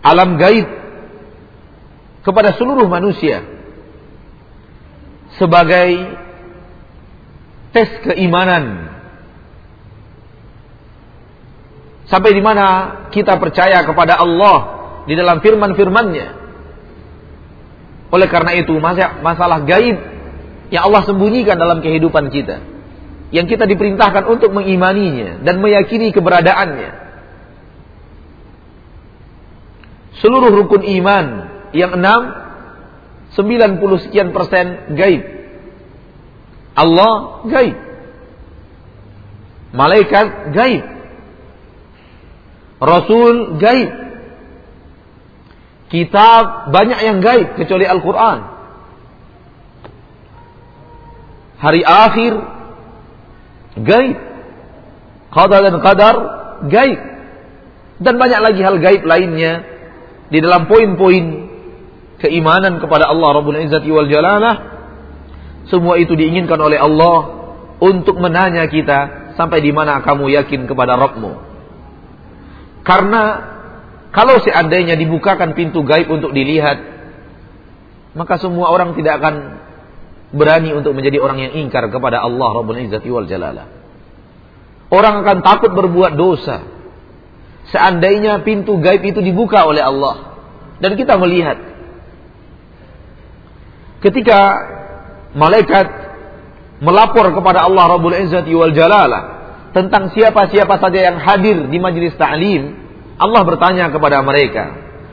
alam 0.00 0.40
gaib 0.40 0.64
kepada 2.24 2.56
seluruh 2.56 2.88
manusia 2.88 3.44
sebagai 5.36 6.16
tes 7.72 7.88
keimanan. 8.04 8.94
Sampai 12.08 12.32
di 12.32 12.40
mana 12.40 12.66
kita 13.12 13.36
percaya 13.36 13.84
kepada 13.84 14.16
Allah 14.16 14.58
di 15.04 15.12
dalam 15.12 15.44
firman-firmannya. 15.44 16.28
Oleh 18.08 18.28
karena 18.32 18.56
itu 18.56 18.72
masalah 19.20 19.60
gaib 19.68 19.96
yang 20.72 20.88
Allah 20.88 21.04
sembunyikan 21.04 21.60
dalam 21.60 21.84
kehidupan 21.84 22.32
kita 22.32 22.78
yang 23.28 23.44
kita 23.44 23.68
diperintahkan 23.68 24.24
untuk 24.24 24.56
mengimaninya 24.56 25.44
dan 25.44 25.60
meyakini 25.60 26.12
keberadaannya. 26.16 27.08
Seluruh 30.24 30.50
rukun 30.50 30.82
iman 30.82 31.26
yang 31.76 31.94
enam, 32.00 32.20
90 33.36 34.04
sekian 34.08 34.32
persen 34.32 34.96
gaib. 34.96 35.37
Allah 36.78 37.42
gaib. 37.50 37.76
Malaikat 39.74 40.54
gaib. 40.54 40.84
Rasul 42.78 43.58
gaib. 43.58 43.90
Kitab 45.90 46.70
banyak 46.70 47.00
yang 47.02 47.18
gaib 47.18 47.58
kecuali 47.58 47.82
Al-Quran. 47.88 48.38
Hari 51.58 51.82
akhir 51.82 52.32
gaib. 53.82 54.16
Qadar 55.34 55.60
dan 55.66 55.76
qadar 55.82 56.16
gaib. 56.70 57.00
Dan 57.98 58.14
banyak 58.14 58.40
lagi 58.40 58.60
hal 58.62 58.78
gaib 58.78 59.02
lainnya 59.02 59.66
di 60.30 60.38
dalam 60.38 60.70
poin-poin 60.70 61.50
keimanan 62.22 62.78
kepada 62.78 63.10
Allah 63.10 63.42
Rabbul 63.42 63.58
Izzati 63.58 63.90
wal 63.90 64.06
Jalalah 64.06 64.77
semua 65.68 66.00
itu 66.00 66.16
diinginkan 66.16 66.56
oleh 66.56 66.80
Allah 66.80 67.18
untuk 67.78 68.18
menanya 68.18 68.66
kita 68.66 69.32
sampai 69.38 69.62
di 69.62 69.70
mana 69.70 70.02
kamu 70.02 70.32
yakin 70.34 70.66
kepada 70.66 70.98
Rabbmu. 70.98 71.32
Karena 72.82 73.22
kalau 74.10 74.40
seandainya 74.40 74.96
dibukakan 74.96 75.52
pintu 75.52 75.84
gaib 75.84 76.08
untuk 76.08 76.32
dilihat 76.32 76.98
maka 78.16 78.40
semua 78.40 78.72
orang 78.72 78.96
tidak 78.96 79.20
akan 79.20 79.34
berani 80.32 80.72
untuk 80.74 80.96
menjadi 80.96 81.20
orang 81.20 81.38
yang 81.44 81.52
ingkar 81.54 81.86
kepada 81.88 82.20
Allah 82.24 82.48
Rabbul 82.50 82.80
Izzati 82.82 83.08
wal 83.12 83.28
Jalalah. 83.28 83.66
Orang 84.88 85.20
akan 85.20 85.44
takut 85.44 85.70
berbuat 85.76 86.16
dosa. 86.16 86.64
Seandainya 87.68 88.40
pintu 88.40 88.80
gaib 88.80 89.04
itu 89.04 89.20
dibuka 89.20 89.68
oleh 89.68 89.84
Allah. 89.84 90.40
Dan 90.80 90.96
kita 90.96 91.20
melihat 91.20 91.60
ketika 94.00 94.38
malaikat 95.36 95.86
melapor 96.78 97.34
kepada 97.34 97.66
Allah 97.66 97.98
Rabbul 97.98 98.14
Izzati 98.14 98.52
wal 98.54 98.72
Jalalah 98.72 99.38
tentang 99.76 100.14
siapa-siapa 100.14 100.80
saja 100.80 101.12
yang 101.12 101.16
hadir 101.20 101.68
di 101.68 101.78
majelis 101.78 102.16
ta'lim, 102.16 102.72
Allah 103.18 103.42
bertanya 103.44 103.92
kepada 103.92 104.22
mereka, 104.24 104.64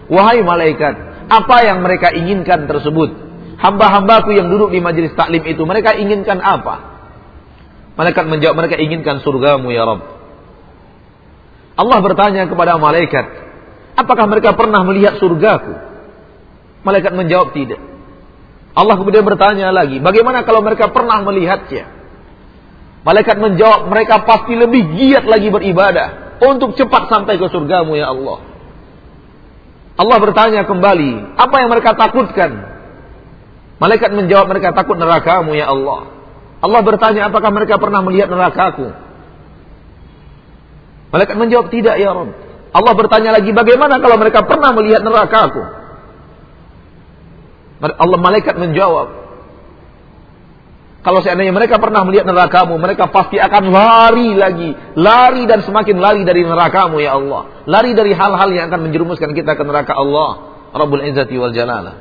"Wahai 0.07 0.45
malaikat, 0.45 1.27
apa 1.27 1.57
yang 1.65 1.83
mereka 1.83 2.13
inginkan 2.13 2.69
tersebut? 2.69 3.25
Hamba-hambaku 3.55 4.35
yang 4.35 4.51
duduk 4.51 4.71
di 4.71 4.79
majelis 4.83 5.15
taklim 5.17 5.43
itu, 5.43 5.61
mereka 5.67 5.97
inginkan 5.97 6.39
apa?" 6.39 6.95
Malaikat 7.95 8.27
menjawab, 8.27 8.55
"Mereka 8.59 8.75
inginkan 8.79 9.23
surgamu 9.23 9.71
ya 9.71 9.83
Rabb." 9.83 10.03
Allah 11.75 11.99
bertanya 11.99 12.47
kepada 12.47 12.79
malaikat, 12.79 13.25
"Apakah 13.99 14.25
mereka 14.31 14.55
pernah 14.55 14.83
melihat 14.87 15.19
surgaku?" 15.19 15.75
Malaikat 16.87 17.11
menjawab, 17.11 17.51
"Tidak." 17.51 17.94
Allah 18.75 18.95
kemudian 18.99 19.23
bertanya 19.23 19.71
lagi, 19.71 20.03
bagaimana 20.03 20.43
kalau 20.43 20.59
mereka 20.59 20.91
pernah 20.91 21.23
melihatnya? 21.23 21.87
Malaikat 23.07 23.39
menjawab, 23.39 23.87
mereka 23.87 24.27
pasti 24.27 24.51
lebih 24.59 24.99
giat 24.99 25.23
lagi 25.23 25.47
beribadah 25.47 26.41
untuk 26.43 26.75
cepat 26.75 27.07
sampai 27.07 27.39
ke 27.39 27.47
surgamu 27.47 27.95
ya 27.95 28.11
Allah. 28.11 28.43
Allah 29.95 30.17
bertanya 30.19 30.67
kembali, 30.67 31.39
apa 31.39 31.55
yang 31.63 31.69
mereka 31.71 31.95
takutkan? 31.95 32.51
Malaikat 33.79 34.11
menjawab, 34.11 34.51
mereka 34.51 34.75
takut 34.75 34.99
nerakamu 34.99 35.55
ya 35.55 35.71
Allah. 35.71 36.11
Allah 36.59 36.81
bertanya, 36.83 37.31
apakah 37.31 37.51
mereka 37.55 37.79
pernah 37.79 38.03
melihat 38.03 38.27
nerakaku? 38.27 38.91
Malaikat 41.15 41.35
menjawab, 41.39 41.71
tidak 41.71 41.95
ya 41.95 42.11
Rabb. 42.11 42.35
Allah 42.75 42.93
bertanya 42.97 43.31
lagi, 43.39 43.55
bagaimana 43.55 44.03
kalau 44.03 44.19
mereka 44.19 44.43
pernah 44.43 44.75
melihat 44.75 44.99
nerakaku? 44.99 45.84
Allah 47.93 48.17
malaikat 48.17 48.57
menjawab. 48.57 49.25
Kalau 51.05 51.21
seandainya 51.21 51.53
mereka 51.53 51.77
pernah 51.77 52.01
melihat 52.01 52.25
nerakamu, 52.25 52.81
mereka 52.81 53.05
pasti 53.13 53.37
akan 53.37 53.69
lari 53.69 54.33
lagi. 54.33 54.73
Lari 54.97 55.45
dan 55.45 55.61
semakin 55.61 56.01
lari 56.01 56.25
dari 56.25 56.41
nerakamu 56.41 56.97
ya 56.97 57.13
Allah. 57.13 57.61
Lari 57.69 57.93
dari 57.93 58.17
hal-hal 58.17 58.49
yang 58.49 58.73
akan 58.73 58.89
menjerumuskan 58.89 59.37
kita 59.37 59.53
ke 59.53 59.61
neraka 59.61 59.93
Allah. 59.93 60.57
Rabbul 60.73 61.05
Izzati 61.05 61.37
wal 61.37 61.53
Jalalah. 61.53 61.95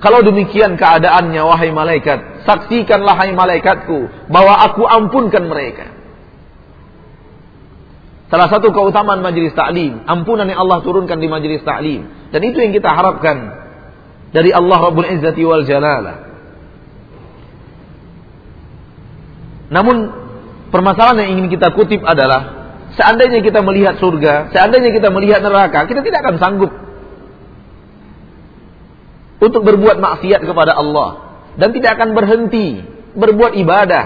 Kalau 0.00 0.20
demikian 0.24 0.80
keadaannya 0.80 1.42
wahai 1.44 1.68
malaikat, 1.68 2.44
saksikanlah 2.48 3.12
hai 3.12 3.36
malaikatku 3.36 4.28
bahwa 4.32 4.64
aku 4.64 4.84
ampunkan 4.84 5.44
mereka. 5.44 5.92
Salah 8.32 8.48
satu 8.48 8.72
keutamaan 8.72 9.20
majelis 9.20 9.52
taklim, 9.52 10.00
ampunan 10.08 10.48
yang 10.48 10.64
Allah 10.64 10.80
turunkan 10.80 11.20
di 11.20 11.28
majelis 11.28 11.60
taklim. 11.60 12.08
Dan 12.32 12.40
itu 12.40 12.56
yang 12.56 12.72
kita 12.72 12.88
harapkan 12.88 13.63
dari 14.34 14.50
Allah 14.50 14.78
Rabbul 14.90 15.06
Izzati 15.06 15.42
wal 15.46 15.62
Jalalah. 15.62 16.16
Namun 19.70 19.96
permasalahan 20.74 21.22
yang 21.22 21.30
ingin 21.38 21.48
kita 21.54 21.70
kutip 21.72 22.02
adalah 22.02 22.66
seandainya 22.98 23.40
kita 23.46 23.62
melihat 23.62 23.96
surga, 24.02 24.50
seandainya 24.50 24.90
kita 24.90 25.14
melihat 25.14 25.38
neraka, 25.38 25.86
kita 25.86 26.02
tidak 26.02 26.26
akan 26.26 26.36
sanggup 26.42 26.72
untuk 29.38 29.62
berbuat 29.62 30.02
maksiat 30.02 30.42
kepada 30.42 30.74
Allah 30.74 31.38
dan 31.54 31.70
tidak 31.70 31.94
akan 31.94 32.18
berhenti 32.18 32.82
berbuat 33.14 33.54
ibadah 33.54 34.04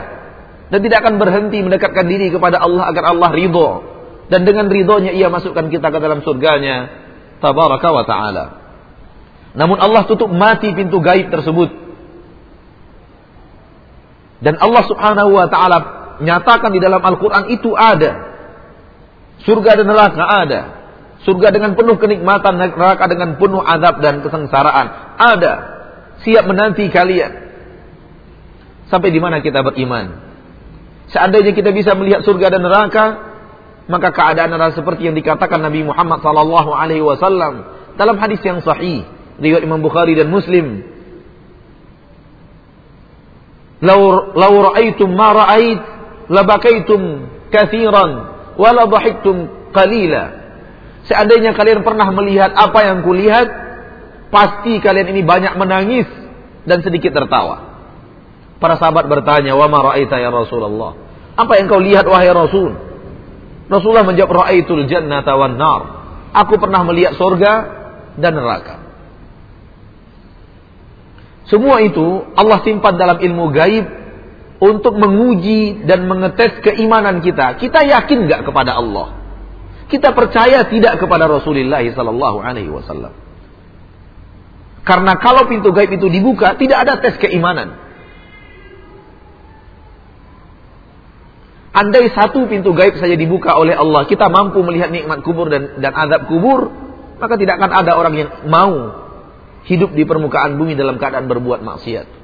dan 0.68 0.78
tidak 0.84 1.08
akan 1.08 1.16
berhenti 1.16 1.64
mendekatkan 1.64 2.04
diri 2.04 2.28
kepada 2.28 2.60
Allah 2.60 2.92
agar 2.92 3.16
Allah 3.16 3.32
ridho 3.32 3.68
dan 4.28 4.44
dengan 4.44 4.68
ridhonya 4.68 5.16
ia 5.16 5.32
masukkan 5.32 5.72
kita 5.72 5.88
ke 5.88 5.98
dalam 5.98 6.20
surganya 6.20 6.92
tabaraka 7.40 7.88
wa 7.88 8.04
taala. 8.04 8.67
Namun 9.56 9.80
Allah 9.80 10.04
tutup 10.04 10.28
mati 10.28 10.72
pintu 10.76 11.00
gaib 11.00 11.32
tersebut. 11.32 11.70
Dan 14.38 14.54
Allah 14.60 14.84
Subhanahu 14.86 15.30
wa 15.34 15.46
taala 15.50 15.78
nyatakan 16.22 16.70
di 16.74 16.80
dalam 16.82 17.00
Al-Qur'an 17.02 17.48
itu 17.50 17.72
ada. 17.74 18.28
Surga 19.46 19.78
dan 19.78 19.86
neraka 19.86 20.24
ada. 20.24 20.60
Surga 21.26 21.50
dengan 21.50 21.74
penuh 21.74 21.98
kenikmatan, 21.98 22.58
neraka 22.58 23.10
dengan 23.10 23.38
penuh 23.38 23.62
adab 23.62 23.98
dan 24.02 24.22
kesengsaraan. 24.22 25.18
Ada. 25.18 25.54
Siap 26.22 26.44
menanti 26.46 26.86
kalian. 26.90 27.32
Sampai 28.90 29.10
di 29.10 29.18
mana 29.18 29.42
kita 29.42 29.62
beriman? 29.62 30.26
Seandainya 31.10 31.56
kita 31.56 31.72
bisa 31.72 31.96
melihat 31.98 32.22
surga 32.22 32.52
dan 32.54 32.62
neraka, 32.62 33.06
maka 33.88 34.12
keadaan 34.12 34.52
adalah 34.54 34.76
seperti 34.76 35.08
yang 35.08 35.16
dikatakan 35.16 35.64
Nabi 35.64 35.82
Muhammad 35.82 36.20
wasallam 36.20 37.54
dalam 37.96 38.16
hadis 38.20 38.38
yang 38.44 38.60
sahih 38.60 39.17
riwayat 39.38 39.62
Imam 39.64 39.80
Bukhari 39.80 40.18
dan 40.18 40.28
Muslim. 40.28 40.82
Lau 43.78 44.34
lau 44.34 44.54
ra'aitum 44.70 45.10
ma 45.14 45.30
ra'ait 45.30 45.80
labakaitum 46.26 47.30
katsiran 47.54 48.10
wa 48.58 48.70
la 48.74 48.84
dhahiktum 48.90 49.70
qalila. 49.70 50.24
Seandainya 51.06 51.54
kalian 51.54 51.86
pernah 51.86 52.10
melihat 52.12 52.52
apa 52.52 52.84
yang 52.84 53.00
kulihat, 53.00 53.48
pasti 54.28 54.82
kalian 54.82 55.14
ini 55.14 55.22
banyak 55.24 55.56
menangis 55.56 56.10
dan 56.68 56.84
sedikit 56.84 57.16
tertawa. 57.16 57.64
Para 58.58 58.76
sahabat 58.76 59.06
bertanya, 59.06 59.54
"Wa 59.54 59.70
ma 59.70 59.80
ra'aita 59.80 60.18
ya 60.18 60.28
Rasulullah?" 60.34 60.98
Apa 61.38 61.62
yang 61.62 61.70
kau 61.70 61.78
lihat 61.78 62.02
wahai 62.10 62.26
Rasul? 62.34 62.74
Rasulullah 63.70 64.02
menjawab, 64.02 64.42
"Ra'aitul 64.42 64.90
jannata 64.90 65.38
wan 65.38 65.54
nar." 65.54 65.82
Aku 66.34 66.58
pernah 66.58 66.82
melihat 66.82 67.14
surga 67.14 67.52
dan 68.18 68.34
neraka. 68.34 68.87
Semua 71.48 71.80
itu 71.80 72.28
Allah 72.36 72.60
simpan 72.60 73.00
dalam 73.00 73.18
ilmu 73.24 73.48
gaib 73.56 73.86
untuk 74.60 74.94
menguji 75.00 75.86
dan 75.88 76.04
mengetes 76.04 76.60
keimanan 76.60 77.24
kita. 77.24 77.56
Kita 77.56 77.88
yakin 77.88 78.28
nggak 78.28 78.44
kepada 78.44 78.76
Allah? 78.76 79.16
Kita 79.88 80.12
percaya 80.12 80.68
tidak 80.68 81.00
kepada 81.00 81.24
Rasulullah 81.24 81.80
sallallahu 81.80 82.38
alaihi 82.44 82.68
wasallam. 82.68 83.16
Karena 84.84 85.16
kalau 85.16 85.48
pintu 85.48 85.72
gaib 85.72 85.88
itu 85.88 86.12
dibuka, 86.12 86.52
tidak 86.60 86.84
ada 86.84 87.00
tes 87.00 87.16
keimanan. 87.16 87.76
Andai 91.72 92.12
satu 92.12 92.44
pintu 92.50 92.76
gaib 92.76 93.00
saja 93.00 93.16
dibuka 93.16 93.56
oleh 93.56 93.72
Allah, 93.72 94.04
kita 94.04 94.28
mampu 94.28 94.60
melihat 94.60 94.92
nikmat 94.92 95.24
kubur 95.24 95.48
dan 95.48 95.80
dan 95.80 95.92
azab 95.96 96.28
kubur, 96.28 96.68
maka 97.16 97.40
tidak 97.40 97.56
akan 97.56 97.72
ada 97.72 97.92
orang 97.96 98.14
yang 98.16 98.30
mau 98.50 99.07
hidup 99.68 99.92
di 99.92 100.08
permukaan 100.08 100.56
bumi 100.56 100.72
dalam 100.72 100.96
keadaan 100.96 101.28
berbuat 101.28 101.60
maksiat. 101.60 102.18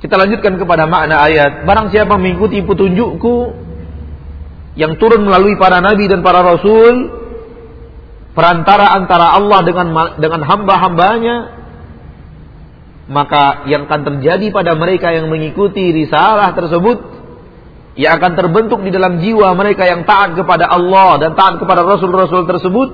Kita 0.00 0.16
lanjutkan 0.16 0.56
kepada 0.56 0.88
makna 0.88 1.20
ayat. 1.20 1.68
Barang 1.68 1.92
siapa 1.92 2.16
mengikuti 2.16 2.64
petunjukku 2.64 3.52
yang 4.80 4.96
turun 4.96 5.28
melalui 5.28 5.60
para 5.60 5.84
nabi 5.84 6.08
dan 6.08 6.24
para 6.24 6.40
rasul, 6.40 7.12
perantara 8.32 8.96
antara 8.96 9.36
Allah 9.36 9.60
dengan 9.60 9.92
dengan 10.16 10.40
hamba-hambanya, 10.40 11.36
maka 13.12 13.68
yang 13.68 13.84
akan 13.84 14.00
terjadi 14.08 14.48
pada 14.48 14.72
mereka 14.72 15.12
yang 15.12 15.28
mengikuti 15.28 15.92
risalah 15.92 16.56
tersebut, 16.56 17.19
yang 17.98 18.22
akan 18.22 18.32
terbentuk 18.38 18.80
di 18.86 18.94
dalam 18.94 19.18
jiwa 19.18 19.50
mereka 19.58 19.82
yang 19.82 20.06
taat 20.06 20.38
kepada 20.38 20.70
Allah 20.70 21.18
dan 21.18 21.34
taat 21.34 21.58
kepada 21.58 21.82
rasul-rasul 21.82 22.46
tersebut, 22.46 22.88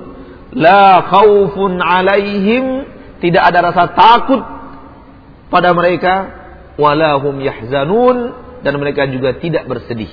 la 0.57 1.05
khaufun 1.05 1.77
alaihim, 1.77 2.89
tidak 3.21 3.43
ada 3.53 3.69
rasa 3.69 3.93
takut 3.93 4.41
pada 5.53 5.69
mereka 5.77 6.13
walahum 6.81 7.37
yahzanun 7.37 8.33
dan 8.65 8.73
mereka 8.81 9.05
juga 9.05 9.37
tidak 9.37 9.69
bersedih. 9.69 10.09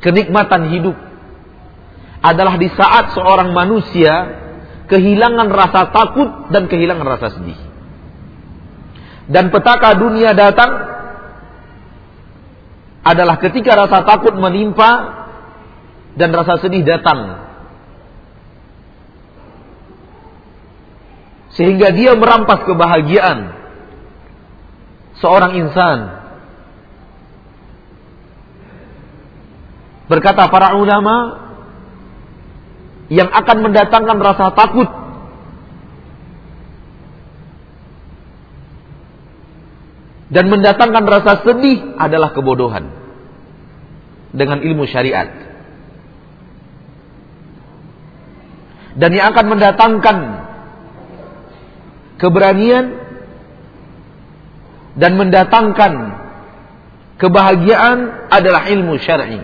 Kenikmatan 0.00 0.72
hidup 0.72 0.96
adalah 2.20 2.56
di 2.56 2.68
saat 2.72 3.12
seorang 3.16 3.52
manusia 3.52 4.12
kehilangan 4.88 5.48
rasa 5.48 5.92
takut 5.92 6.28
dan 6.52 6.68
kehilangan 6.68 7.04
rasa 7.04 7.36
sedih. 7.36 7.56
Dan 9.30 9.52
petaka 9.54 9.94
dunia 9.94 10.34
datang 10.34 10.99
adalah 13.00 13.40
ketika 13.40 13.72
rasa 13.76 14.04
takut 14.04 14.36
menimpa 14.36 15.24
dan 16.14 16.34
rasa 16.36 16.60
sedih 16.60 16.84
datang 16.84 17.50
sehingga 21.60 21.92
dia 21.92 22.14
merampas 22.14 22.64
kebahagiaan 22.64 23.52
seorang 25.20 25.60
insan. 25.60 25.98
Berkata 30.10 30.50
para 30.50 30.74
ulama 30.74 31.38
yang 33.12 33.30
akan 33.30 33.58
mendatangkan 33.62 34.18
rasa 34.18 34.46
takut 34.56 34.88
dan 40.30 40.46
mendatangkan 40.46 41.04
rasa 41.10 41.42
sedih 41.42 41.98
adalah 41.98 42.30
kebodohan 42.30 42.86
dengan 44.30 44.62
ilmu 44.62 44.86
syariat. 44.86 45.26
Dan 48.94 49.10
yang 49.14 49.34
akan 49.34 49.46
mendatangkan 49.50 50.16
keberanian 52.18 52.84
dan 54.98 55.12
mendatangkan 55.18 55.92
kebahagiaan 57.18 58.28
adalah 58.30 58.66
ilmu 58.70 58.98
syar'i. 59.02 59.42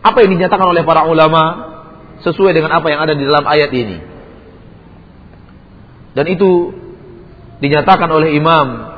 Apa 0.00 0.22
yang 0.22 0.38
dinyatakan 0.38 0.70
oleh 0.70 0.86
para 0.86 1.04
ulama 1.08 1.42
sesuai 2.24 2.56
dengan 2.56 2.72
apa 2.72 2.86
yang 2.88 3.00
ada 3.04 3.14
di 3.16 3.24
dalam 3.26 3.44
ayat 3.44 3.70
ini. 3.74 3.98
Dan 6.16 6.24
itu 6.32 6.72
dinyatakan 7.60 8.10
oleh 8.12 8.36
Imam 8.36 8.96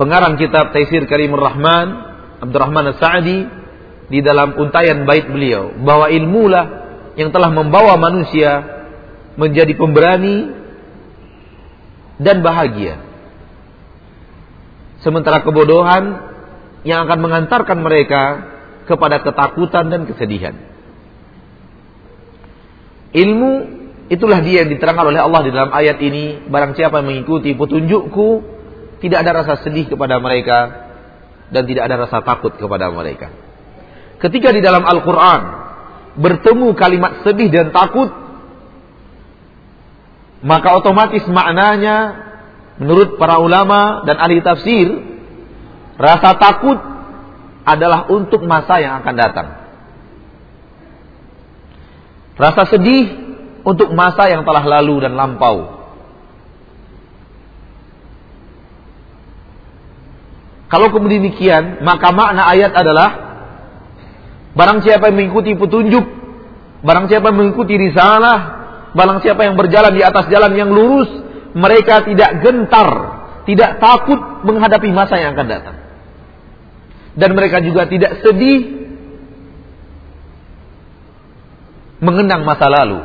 pengarang 0.00 0.40
kitab 0.40 0.72
Taisir 0.72 1.04
Karimur 1.04 1.44
Rahman 1.44 1.88
Abdurrahman 2.42 2.90
As-Sa'di 2.96 3.38
di 4.10 4.18
dalam 4.20 4.58
untayan 4.58 5.06
bait 5.06 5.24
beliau 5.28 5.72
bahwa 5.78 6.10
ilmulah 6.10 6.66
yang 7.14 7.30
telah 7.30 7.52
membawa 7.52 7.94
manusia 8.00 8.82
menjadi 9.36 9.72
pemberani 9.76 10.52
dan 12.20 12.44
bahagia. 12.44 13.00
Sementara 15.00 15.42
kebodohan 15.42 16.30
yang 16.82 17.06
akan 17.06 17.18
mengantarkan 17.22 17.78
mereka 17.80 18.51
kepada 18.86 19.22
ketakutan 19.22 19.88
dan 19.88 20.04
kesedihan. 20.08 20.54
Ilmu 23.12 23.52
itulah 24.08 24.40
dia 24.40 24.64
yang 24.64 24.72
diterangkan 24.72 25.12
oleh 25.12 25.20
Allah 25.20 25.40
di 25.44 25.50
dalam 25.52 25.70
ayat 25.70 26.00
ini. 26.00 26.48
Barang 26.48 26.72
siapa 26.72 27.00
yang 27.00 27.12
mengikuti 27.12 27.52
petunjukku, 27.52 28.28
tidak 29.04 29.18
ada 29.26 29.44
rasa 29.44 29.54
sedih 29.60 29.92
kepada 29.92 30.16
mereka 30.22 30.58
dan 31.52 31.68
tidak 31.68 31.90
ada 31.90 32.08
rasa 32.08 32.24
takut 32.24 32.56
kepada 32.56 32.88
mereka. 32.88 33.28
Ketika 34.16 34.54
di 34.54 34.64
dalam 34.64 34.86
Al-Quran 34.86 35.40
bertemu 36.16 36.68
kalimat 36.78 37.26
sedih 37.26 37.52
dan 37.52 37.74
takut, 37.74 38.08
maka 40.42 40.68
otomatis 40.74 41.22
maknanya 41.28 41.96
menurut 42.80 43.20
para 43.20 43.38
ulama 43.38 44.02
dan 44.08 44.16
ahli 44.18 44.40
tafsir, 44.40 44.88
rasa 46.00 46.34
takut 46.40 46.91
adalah 47.62 48.10
untuk 48.10 48.42
masa 48.42 48.82
yang 48.82 48.98
akan 49.02 49.14
datang. 49.14 49.48
Rasa 52.34 52.62
sedih 52.66 53.06
untuk 53.62 53.94
masa 53.94 54.26
yang 54.30 54.42
telah 54.42 54.64
lalu 54.66 55.06
dan 55.06 55.14
lampau. 55.14 55.82
Kalau 60.72 60.88
kemudian 60.88 61.20
demikian, 61.20 61.84
maka 61.84 62.08
makna 62.16 62.48
ayat 62.48 62.72
adalah 62.72 63.10
barang 64.56 64.80
siapa 64.80 65.12
yang 65.12 65.20
mengikuti 65.20 65.52
petunjuk, 65.52 66.06
barang 66.80 67.12
siapa 67.12 67.28
yang 67.28 67.38
mengikuti 67.44 67.76
risalah, 67.76 68.38
barang 68.96 69.20
siapa 69.20 69.44
yang 69.44 69.60
berjalan 69.60 69.92
di 69.92 70.00
atas 70.00 70.32
jalan 70.32 70.56
yang 70.56 70.72
lurus, 70.72 71.12
mereka 71.52 72.08
tidak 72.08 72.40
gentar, 72.40 72.88
tidak 73.44 73.84
takut 73.84 74.16
menghadapi 74.48 74.88
masa 74.96 75.20
yang 75.20 75.36
akan 75.36 75.48
datang. 75.52 75.81
Dan 77.12 77.36
mereka 77.36 77.60
juga 77.60 77.84
tidak 77.88 78.24
sedih 78.24 78.82
mengenang 82.02 82.42
masa 82.42 82.66
lalu. 82.66 83.00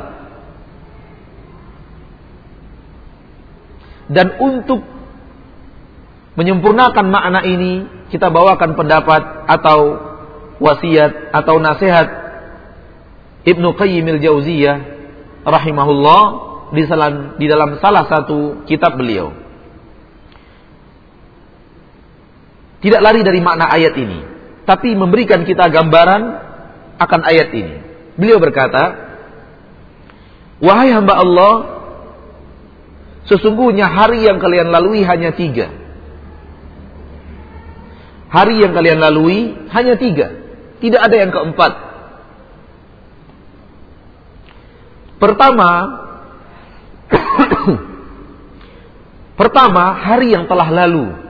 Dan 4.08 4.40
untuk 4.40 4.80
menyempurnakan 6.34 7.06
makna 7.06 7.40
ini 7.44 7.84
kita 8.08 8.32
bawakan 8.32 8.72
pendapat 8.72 9.22
atau 9.46 9.80
wasiat 10.58 11.30
atau 11.36 11.60
nasihat 11.60 12.08
Ibnu 13.44 13.76
Qayyim 13.76 14.06
al-Jauziyah 14.18 14.76
rahimahullah 15.44 16.22
di 17.38 17.46
dalam 17.48 17.80
salah 17.80 18.04
satu 18.08 18.64
kitab 18.68 18.96
beliau. 18.96 19.47
Tidak 22.78 23.00
lari 23.02 23.26
dari 23.26 23.42
makna 23.42 23.66
ayat 23.74 23.94
ini, 23.98 24.18
tapi 24.62 24.94
memberikan 24.94 25.42
kita 25.42 25.66
gambaran 25.66 26.22
akan 26.98 27.20
ayat 27.26 27.50
ini. 27.50 27.76
Beliau 28.14 28.38
berkata, 28.38 28.94
"Wahai 30.62 30.94
hamba 30.94 31.18
Allah, 31.18 31.54
sesungguhnya 33.26 33.90
hari 33.90 34.26
yang 34.26 34.38
kalian 34.38 34.70
lalui 34.70 35.02
hanya 35.02 35.34
tiga." 35.34 35.74
Hari 38.28 38.60
yang 38.60 38.76
kalian 38.76 39.00
lalui 39.00 39.56
hanya 39.72 39.96
tiga. 39.96 40.28
Tidak 40.78 41.00
ada 41.00 41.16
yang 41.16 41.32
keempat. 41.32 41.72
Pertama, 45.18 45.70
pertama 49.40 49.84
hari 49.98 50.36
yang 50.36 50.44
telah 50.46 50.68
lalu. 50.70 51.27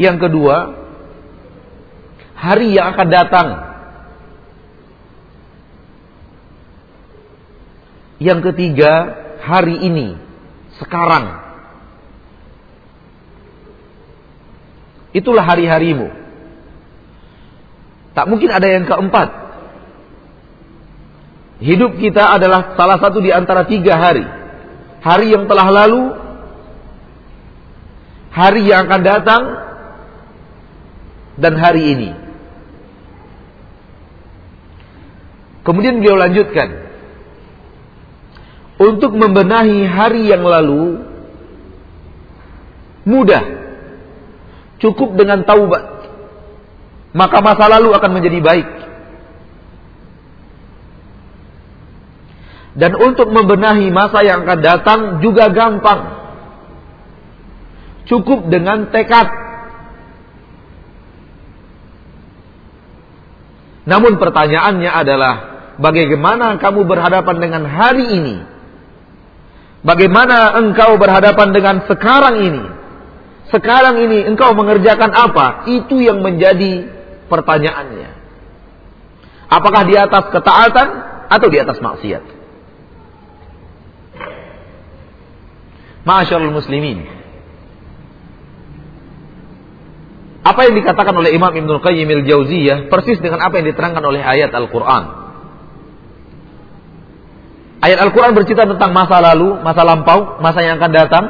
Yang 0.00 0.16
kedua, 0.16 0.56
hari 2.32 2.72
yang 2.72 2.96
akan 2.96 3.08
datang. 3.12 3.48
Yang 8.16 8.40
ketiga, 8.52 8.92
hari 9.44 9.76
ini, 9.76 10.16
sekarang. 10.80 11.36
Itulah 15.12 15.44
hari-harimu. 15.44 16.08
Tak 18.16 18.24
mungkin 18.24 18.48
ada 18.48 18.68
yang 18.72 18.88
keempat. 18.88 19.28
Hidup 21.60 22.00
kita 22.00 22.40
adalah 22.40 22.72
salah 22.72 22.96
satu 22.96 23.20
di 23.20 23.28
antara 23.28 23.68
tiga 23.68 24.00
hari. 24.00 24.24
Hari 25.04 25.28
yang 25.28 25.44
telah 25.44 25.68
lalu, 25.68 26.16
hari 28.32 28.64
yang 28.64 28.88
akan 28.88 29.02
datang, 29.04 29.42
dan 31.36 31.54
hari 31.60 31.82
ini. 31.94 32.10
Kemudian 35.62 36.00
beliau 36.00 36.16
lanjutkan. 36.16 36.90
Untuk 38.80 39.12
membenahi 39.12 39.84
hari 39.84 40.32
yang 40.32 40.40
lalu, 40.40 41.04
mudah 43.04 43.44
cukup 44.80 45.20
dengan 45.20 45.44
taubat, 45.44 45.84
maka 47.12 47.44
masa 47.44 47.68
lalu 47.68 47.92
akan 47.92 48.10
menjadi 48.16 48.40
baik. 48.40 48.68
Dan 52.80 52.96
untuk 52.96 53.28
membenahi 53.28 53.92
masa 53.92 54.24
yang 54.24 54.48
akan 54.48 54.60
datang 54.64 55.00
juga 55.20 55.52
gampang. 55.52 56.00
Cukup 58.08 58.48
dengan 58.48 58.88
tekad. 58.88 59.28
Namun 63.90 64.22
pertanyaannya 64.22 64.86
adalah 64.86 65.34
bagaimana 65.82 66.54
kamu 66.62 66.86
berhadapan 66.86 67.36
dengan 67.42 67.62
hari 67.66 68.06
ini? 68.06 68.36
Bagaimana 69.82 70.54
engkau 70.62 70.94
berhadapan 70.94 71.50
dengan 71.50 71.82
sekarang 71.90 72.36
ini? 72.38 72.64
sekarang 73.50 73.98
ini 73.98 74.24
engkau 74.30 74.54
mengerjakan 74.54 75.10
apa? 75.10 75.66
Itu 75.66 75.98
yang 75.98 76.22
menjadi 76.22 76.86
pertanyaannya. 77.26 78.10
Apakah 79.50 79.82
di 79.90 79.98
atas 79.98 80.30
ketaatan 80.30 80.88
atau 81.26 81.48
di 81.50 81.58
atas 81.58 81.82
maksiat? 81.82 82.24
Masyaallah 86.06 86.54
muslimin. 86.54 87.19
Apa 90.40 90.64
yang 90.64 90.74
dikatakan 90.80 91.12
oleh 91.12 91.36
Imam 91.36 91.52
Ibnu 91.52 91.84
Qayyim 91.84 92.08
al-Jauziyah 92.08 92.88
persis 92.88 93.20
dengan 93.20 93.44
apa 93.44 93.60
yang 93.60 93.66
diterangkan 93.68 94.00
oleh 94.00 94.24
ayat 94.24 94.48
Al-Qur'an. 94.56 95.04
Ayat 97.80 97.98
Al-Qur'an 98.00 98.32
bercerita 98.32 98.64
tentang 98.64 98.92
masa 98.96 99.20
lalu, 99.20 99.60
masa 99.60 99.84
lampau, 99.84 100.40
masa 100.40 100.64
yang 100.64 100.80
akan 100.80 100.92
datang, 100.92 101.24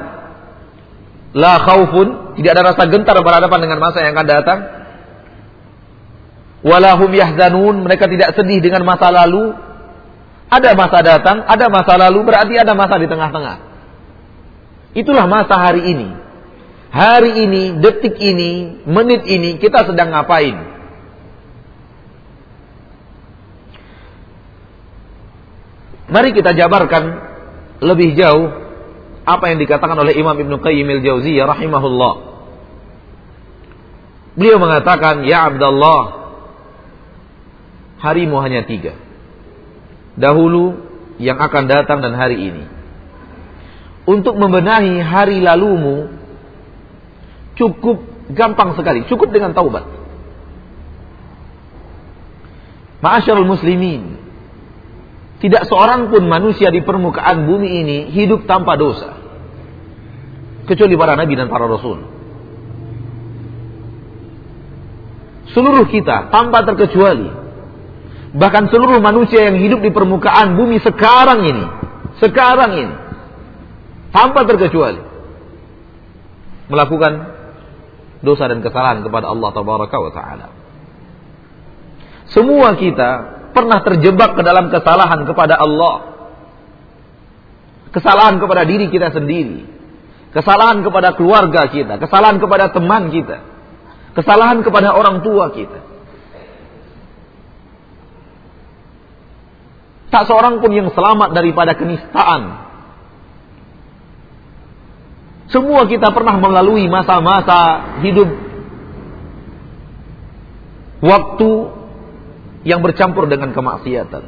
La 1.31 1.63
khaufun, 1.63 2.35
tidak 2.39 2.59
ada 2.59 2.75
rasa 2.75 2.91
gentar 2.91 3.15
berhadapan 3.23 3.59
dengan 3.63 3.79
masa 3.79 4.03
yang 4.03 4.19
akan 4.19 4.27
datang. 4.27 4.59
Walahum 6.67 7.11
yahzanun, 7.15 7.87
mereka 7.87 8.11
tidak 8.11 8.35
sedih 8.35 8.59
dengan 8.59 8.83
masa 8.83 9.15
lalu. 9.15 9.55
Ada 10.51 10.75
masa 10.75 10.99
datang, 11.07 11.47
ada 11.47 11.71
masa 11.71 11.95
lalu, 11.95 12.27
berarti 12.27 12.59
ada 12.59 12.75
masa 12.75 12.99
di 12.99 13.07
tengah-tengah. 13.07 13.57
Itulah 14.99 15.31
masa 15.31 15.55
hari 15.55 15.87
ini. 15.87 16.09
Hari 16.91 17.47
ini, 17.47 17.79
detik 17.79 18.19
ini, 18.19 18.83
menit 18.83 19.23
ini, 19.31 19.63
kita 19.63 19.87
sedang 19.87 20.11
ngapain? 20.11 20.59
Mari 26.11 26.35
kita 26.35 26.51
jabarkan 26.59 27.05
lebih 27.79 28.19
jauh 28.19 28.51
apa 29.23 29.55
yang 29.55 29.63
dikatakan 29.63 29.95
oleh 29.95 30.19
Imam 30.19 30.35
Ibn 30.35 30.59
Qayyim 30.59 30.89
al-Jauziyah 30.99 31.47
rahimahullah. 31.47 32.15
Beliau 34.35 34.59
mengatakan, 34.59 35.23
"Ya 35.23 35.47
Abdullah, 35.47 36.03
harimu 38.03 38.43
hanya 38.43 38.67
tiga. 38.67 38.99
Dahulu, 40.19 40.91
yang 41.21 41.37
akan 41.37 41.69
datang 41.69 42.01
dan 42.01 42.17
hari 42.17 42.41
ini. 42.51 42.65
Untuk 44.09 44.35
membenahi 44.41 44.99
hari 45.05 45.45
lalumu 45.45 46.09
cukup 47.61 48.01
gampang 48.33 48.73
sekali, 48.73 49.05
cukup 49.05 49.29
dengan 49.29 49.53
taubat. 49.53 49.85
Ma'asyarul 53.05 53.49
muslimin, 53.49 54.17
tidak 55.45 55.69
seorang 55.69 56.09
pun 56.09 56.25
manusia 56.25 56.73
di 56.73 56.81
permukaan 56.81 57.45
bumi 57.45 57.69
ini 57.85 57.99
hidup 58.13 58.45
tanpa 58.49 58.77
dosa 58.77 59.17
kecuali 60.69 60.95
para 61.01 61.17
nabi 61.17 61.33
dan 61.35 61.49
para 61.49 61.65
rasul. 61.65 62.05
Seluruh 65.51 65.89
kita 65.91 66.31
tanpa 66.31 66.63
terkecuali, 66.63 67.27
bahkan 68.39 68.71
seluruh 68.71 69.03
manusia 69.03 69.51
yang 69.51 69.59
hidup 69.59 69.83
di 69.83 69.91
permukaan 69.91 70.55
bumi 70.55 70.79
sekarang 70.79 71.43
ini, 71.43 71.65
sekarang 72.23 72.71
ini, 72.77 72.95
tanpa 74.15 74.47
terkecuali, 74.47 75.03
melakukan 76.71 77.30
dosa 78.21 78.49
dan 78.49 78.61
kesalahan 78.65 79.05
kepada 79.05 79.33
Allah 79.33 79.51
Taala. 79.53 80.47
Semua 82.31 82.79
kita 82.79 83.11
pernah 83.51 83.83
terjebak 83.83 84.39
ke 84.39 84.43
dalam 84.47 84.71
kesalahan 84.71 85.27
kepada 85.27 85.59
Allah. 85.59 85.97
Kesalahan 87.91 88.39
kepada 88.39 88.63
diri 88.63 88.87
kita 88.87 89.11
sendiri 89.11 89.81
Kesalahan 90.31 90.87
kepada 90.87 91.19
keluarga 91.19 91.67
kita, 91.67 91.99
kesalahan 91.99 92.39
kepada 92.39 92.71
teman 92.71 93.11
kita, 93.11 93.43
kesalahan 94.15 94.63
kepada 94.63 94.95
orang 94.95 95.27
tua 95.27 95.51
kita. 95.51 95.83
Tak 100.11 100.27
seorang 100.31 100.63
pun 100.63 100.71
yang 100.71 100.91
selamat 100.95 101.35
daripada 101.35 101.75
kenistaan. 101.75 102.70
Semua 105.51 105.83
kita 105.91 106.15
pernah 106.15 106.39
melalui 106.39 106.87
masa-masa 106.87 107.99
hidup 108.07 108.31
waktu 111.03 111.51
yang 112.63 112.79
bercampur 112.85 113.27
dengan 113.27 113.51
kemaksiatan. 113.51 114.23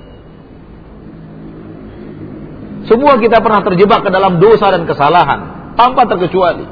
Semua 2.90 3.22
kita 3.22 3.38
pernah 3.38 3.62
terjebak 3.62 4.02
ke 4.02 4.10
dalam 4.10 4.42
dosa 4.42 4.74
dan 4.74 4.82
kesalahan 4.82 5.40
tanpa 5.78 6.10
terkecuali. 6.10 6.66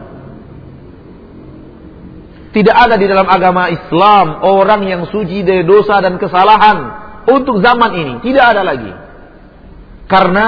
Tidak 2.51 2.75
ada 2.75 2.99
di 2.99 3.07
dalam 3.07 3.31
agama 3.31 3.71
Islam 3.71 4.43
orang 4.43 4.83
yang 4.83 5.03
suci 5.07 5.47
dari 5.47 5.63
dosa 5.63 6.03
dan 6.03 6.19
kesalahan 6.19 6.79
untuk 7.31 7.63
zaman 7.63 7.95
ini. 7.95 8.15
Tidak 8.27 8.43
ada 8.43 8.67
lagi. 8.67 8.91
Karena 10.11 10.47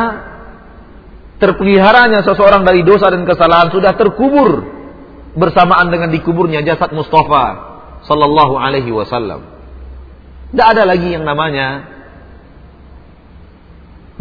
terpeliharanya 1.42 2.22
seseorang 2.22 2.62
dari 2.62 2.86
dosa 2.86 3.10
dan 3.10 3.26
kesalahan 3.26 3.74
sudah 3.74 3.98
terkubur 3.98 4.62
bersamaan 5.34 5.90
dengan 5.90 6.14
dikuburnya 6.14 6.62
jasad 6.62 6.94
Mustafa 6.94 7.44
sallallahu 8.06 8.54
alaihi 8.54 8.94
wasallam. 8.94 9.42
Tidak 10.54 10.66
ada 10.78 10.86
lagi 10.86 11.10
yang 11.10 11.26
namanya 11.26 11.90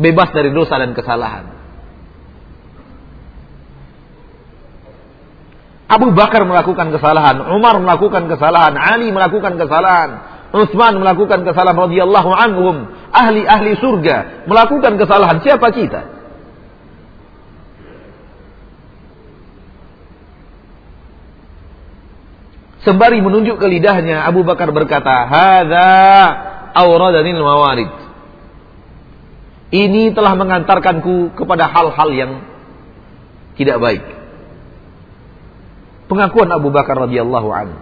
bebas 0.01 0.33
dari 0.33 0.49
dosa 0.49 0.81
dan 0.81 0.97
kesalahan. 0.97 1.45
Abu 5.91 6.09
Bakar 6.15 6.47
melakukan 6.47 6.89
kesalahan, 6.89 7.51
Umar 7.51 7.77
melakukan 7.77 8.25
kesalahan, 8.31 8.79
Ali 8.79 9.11
melakukan 9.11 9.59
kesalahan, 9.59 10.09
Utsman 10.55 10.97
melakukan 10.97 11.43
kesalahan 11.45 11.77
radhiyallahu 11.77 12.31
anhum, 12.31 12.75
ahli-ahli 13.11 13.77
surga 13.77 14.47
melakukan 14.47 14.95
kesalahan. 14.97 15.43
Siapa 15.43 15.67
kita? 15.75 16.20
Sembari 22.81 23.21
menunjuk 23.21 23.61
ke 23.61 23.67
lidahnya, 23.69 24.25
Abu 24.25 24.41
Bakar 24.41 24.73
berkata, 24.73 25.29
"Hadza 25.29 25.89
awradanil 26.73 27.41
mawarid." 27.41 27.91
Ini 29.71 30.11
telah 30.17 30.33
mengantarkanku 30.35 31.37
kepada 31.37 31.69
hal-hal 31.69 32.09
yang 32.11 32.31
tidak 33.55 33.77
baik. 33.79 34.03
Pengakuan 36.09 36.49
Abu 36.51 36.73
Bakar 36.73 37.07
radhiyallahu 37.07 37.49
anhu. 37.53 37.79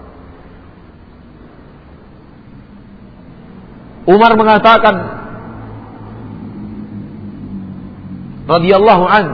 Umar 4.09 4.33
mengatakan 4.37 4.95
radhiyallahu 8.49 9.05
an 9.05 9.25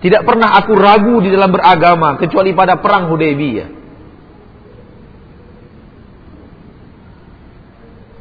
tidak 0.00 0.24
pernah 0.24 0.58
aku 0.58 0.72
ragu 0.74 1.20
di 1.20 1.28
dalam 1.28 1.52
beragama 1.52 2.16
kecuali 2.16 2.56
pada 2.56 2.80
perang 2.80 3.12
Hudaybiyah. 3.12 3.81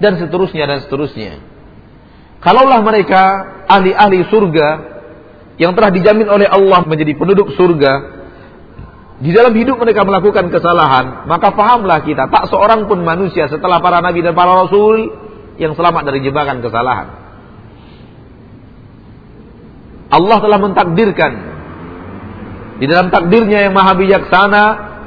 Dan 0.02 0.18
seterusnya 0.18 0.66
dan 0.66 0.82
seterusnya. 0.82 1.38
Kalaulah 2.42 2.82
mereka 2.82 3.22
ahli-ahli 3.70 4.26
surga 4.34 4.68
yang 5.62 5.78
telah 5.78 5.94
dijamin 5.94 6.26
oleh 6.26 6.50
Allah 6.50 6.82
menjadi 6.90 7.14
penduduk 7.14 7.54
surga, 7.54 8.22
di 9.22 9.30
dalam 9.30 9.54
hidup 9.54 9.78
mereka 9.78 10.02
melakukan 10.02 10.50
kesalahan, 10.50 11.30
maka 11.30 11.54
fahamlah 11.54 12.02
kita, 12.02 12.26
tak 12.34 12.50
seorang 12.50 12.90
pun 12.90 13.06
manusia 13.06 13.46
setelah 13.46 13.78
para 13.78 14.02
nabi 14.02 14.26
dan 14.26 14.34
para 14.34 14.66
rasul 14.66 15.14
yang 15.62 15.78
selamat 15.78 16.10
dari 16.10 16.26
jebakan 16.26 16.66
kesalahan. 16.66 17.08
Allah 20.10 20.38
telah 20.42 20.60
mentakdirkan 20.60 21.32
di 22.82 22.90
dalam 22.90 23.14
takdirnya 23.14 23.70
yang 23.70 23.78
maha 23.78 23.94
bijaksana 23.94 24.64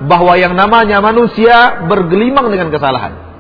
bahwa 0.07 0.39
yang 0.39 0.55
namanya 0.55 1.03
manusia 1.03 1.83
bergelimang 1.91 2.55
dengan 2.55 2.71
kesalahan. 2.71 3.34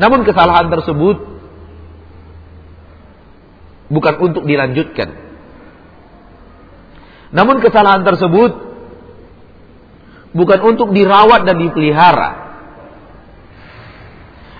Namun 0.00 0.24
kesalahan 0.24 0.72
tersebut 0.72 1.16
bukan 3.92 4.14
untuk 4.20 4.44
dilanjutkan. 4.48 5.08
Namun 7.32 7.60
kesalahan 7.64 8.04
tersebut 8.04 8.52
bukan 10.32 10.60
untuk 10.64 10.92
dirawat 10.96 11.44
dan 11.44 11.60
dipelihara. 11.60 12.30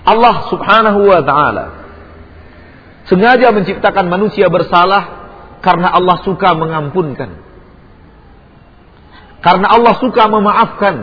Allah 0.03 0.35
Subhanahu 0.51 1.01
wa 1.07 1.21
taala 1.23 1.65
sengaja 3.07 3.55
menciptakan 3.55 4.11
manusia 4.11 4.51
bersalah 4.51 5.23
karena 5.63 5.89
Allah 5.95 6.17
suka 6.27 6.53
mengampunkan. 6.53 7.39
Karena 9.43 9.67
Allah 9.75 9.99
suka 9.99 10.23
memaafkan. 10.31 10.95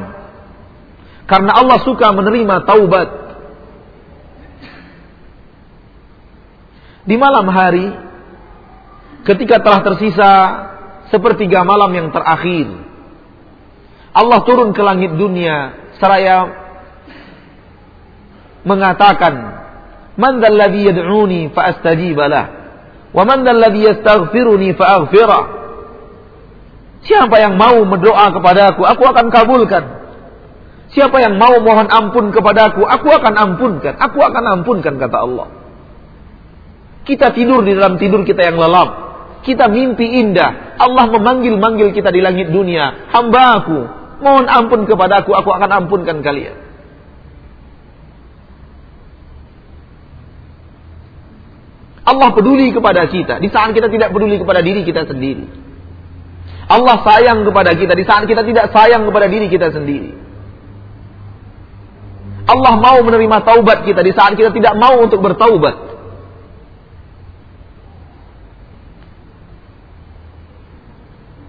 Karena 1.29 1.53
Allah 1.61 1.79
suka 1.85 2.09
menerima 2.13 2.65
taubat. 2.65 3.09
Di 7.01 7.17
malam 7.17 7.49
hari 7.49 7.89
ketika 9.25 9.61
telah 9.61 9.81
tersisa 9.81 10.31
sepertiga 11.09 11.65
malam 11.65 11.93
yang 11.93 12.09
terakhir 12.13 12.69
Allah 14.13 14.39
turun 14.45 14.77
ke 14.77 14.83
langit 14.85 15.17
dunia 15.17 15.77
seraya 15.97 16.51
mengatakan 18.69 19.35
man 20.21 20.45
dzalladzi 20.45 20.93
yad'uni 20.93 21.41
fa 21.57 21.73
wa 23.11 23.23
man 23.25 23.39
dzalladzi 23.49 23.81
yastaghfiruni 23.81 24.77
fa 24.77 25.05
siapa 27.01 27.37
yang 27.41 27.57
mau 27.57 27.81
berdoa 27.89 28.29
kepadaku 28.35 28.83
aku 28.85 29.03
akan 29.09 29.27
kabulkan. 29.33 29.85
Siapa 30.91 31.23
yang 31.23 31.39
mau 31.39 31.55
mohon 31.63 31.87
ampun 31.87 32.35
kepadaku 32.35 32.83
aku 32.83 33.09
akan 33.15 33.35
ampunkan. 33.39 33.95
Aku 33.95 34.19
akan 34.19 34.45
ampunkan 34.59 34.99
kata 34.99 35.19
Allah 35.23 35.60
kita 37.05 37.33
tidur 37.33 37.65
di 37.65 37.73
dalam 37.73 37.97
tidur 37.97 38.23
kita 38.25 38.45
yang 38.45 38.61
lelap. 38.61 39.11
Kita 39.41 39.73
mimpi 39.73 40.21
indah. 40.21 40.77
Allah 40.77 41.09
memanggil-manggil 41.09 41.97
kita 41.97 42.13
di 42.13 42.21
langit 42.21 42.53
dunia. 42.53 43.09
Hamba 43.09 43.65
aku, 43.65 43.79
mohon 44.21 44.45
ampun 44.45 44.85
kepadaku, 44.85 45.33
aku 45.33 45.49
akan 45.49 45.71
ampunkan 45.85 46.21
kalian. 46.21 46.71
Allah 52.11 52.29
peduli 52.35 52.75
kepada 52.75 53.07
kita 53.07 53.39
di 53.39 53.49
saat 53.53 53.71
kita 53.71 53.87
tidak 53.87 54.11
peduli 54.11 54.37
kepada 54.41 54.61
diri 54.61 54.83
kita 54.83 55.07
sendiri. 55.07 55.47
Allah 56.71 57.03
sayang 57.03 57.43
kepada 57.43 57.75
kita 57.75 57.99
di 57.99 58.05
saat 58.07 58.27
kita 58.31 58.47
tidak 58.47 58.71
sayang 58.71 59.03
kepada 59.07 59.27
diri 59.27 59.47
kita 59.51 59.75
sendiri. 59.75 60.15
Allah 62.51 62.75
mau 62.83 62.99
menerima 63.07 63.47
taubat 63.47 63.87
kita 63.87 64.03
di 64.03 64.11
saat 64.11 64.35
kita 64.35 64.51
tidak 64.51 64.75
mau 64.75 64.99
untuk 64.99 65.23
bertaubat. 65.23 65.90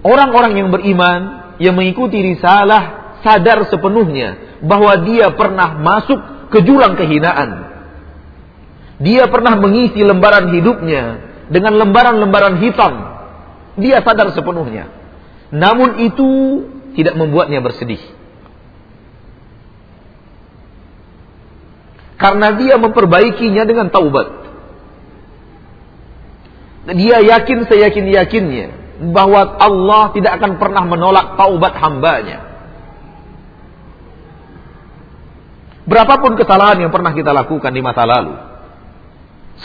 Orang-orang 0.01 0.57
yang 0.57 0.69
beriman 0.73 1.19
yang 1.61 1.77
mengikuti 1.77 2.17
risalah 2.17 3.17
sadar 3.21 3.69
sepenuhnya 3.69 4.57
bahwa 4.65 4.97
dia 5.05 5.29
pernah 5.37 5.77
masuk 5.77 6.49
ke 6.49 6.65
jurang 6.65 6.97
kehinaan. 6.97 7.69
Dia 9.01 9.29
pernah 9.29 9.57
mengisi 9.57 10.01
lembaran 10.01 10.49
hidupnya 10.49 11.03
dengan 11.53 11.77
lembaran-lembaran 11.77 12.57
hitam. 12.61 12.93
Dia 13.77 14.01
sadar 14.01 14.33
sepenuhnya. 14.33 14.89
Namun 15.53 16.01
itu 16.01 16.29
tidak 16.97 17.17
membuatnya 17.17 17.61
bersedih. 17.61 18.01
Karena 22.17 22.53
dia 22.57 22.77
memperbaikinya 22.77 23.65
dengan 23.65 23.89
taubat. 23.89 24.29
Dia 26.93 27.21
yakin 27.21 27.69
seyakin-yakinnya 27.69 28.80
bahwa 29.01 29.57
Allah 29.57 30.13
tidak 30.13 30.37
akan 30.37 30.61
pernah 30.61 30.85
menolak 30.85 31.33
taubat 31.33 31.73
hambanya. 31.81 32.39
Berapapun 35.89 36.37
kesalahan 36.37 36.85
yang 36.85 36.93
pernah 36.93 37.09
kita 37.09 37.33
lakukan 37.33 37.73
di 37.73 37.81
masa 37.81 38.05
lalu. 38.05 38.37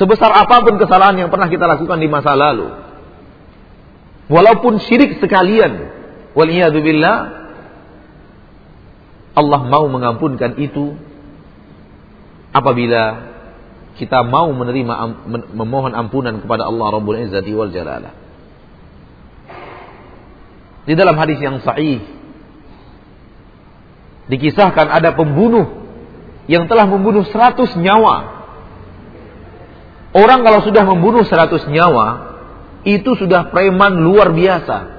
Sebesar 0.00 0.32
apa 0.32 0.64
pun 0.64 0.80
kesalahan 0.80 1.20
yang 1.20 1.28
pernah 1.28 1.52
kita 1.52 1.68
lakukan 1.68 2.00
di 2.00 2.08
masa 2.08 2.32
lalu. 2.32 2.72
Walaupun 4.32 4.80
syirik 4.80 5.20
sekalian. 5.20 5.92
Waliyahdubillah. 6.32 7.16
Allah 9.36 9.60
mau 9.68 9.84
mengampunkan 9.92 10.56
itu. 10.56 10.96
Apabila 12.56 13.36
kita 14.00 14.24
mau 14.24 14.48
menerima 14.52 14.92
memohon 15.52 15.92
ampunan 15.92 16.40
kepada 16.40 16.64
Allah 16.64 16.86
Rabbul 16.96 17.20
Izzati 17.20 17.52
wal 17.52 17.68
Jalalah. 17.68 18.25
Di 20.86 20.94
dalam 20.94 21.18
hadis 21.18 21.42
yang 21.42 21.58
sahih 21.66 21.98
dikisahkan 24.26 24.86
ada 24.90 25.14
pembunuh 25.14 25.86
yang 26.46 26.70
telah 26.70 26.86
membunuh 26.86 27.26
seratus 27.26 27.74
nyawa. 27.74 28.38
Orang 30.14 30.46
kalau 30.46 30.62
sudah 30.62 30.86
membunuh 30.86 31.26
seratus 31.26 31.66
nyawa, 31.68 32.38
itu 32.86 33.18
sudah 33.18 33.50
preman 33.50 34.00
luar 34.00 34.30
biasa. 34.32 34.94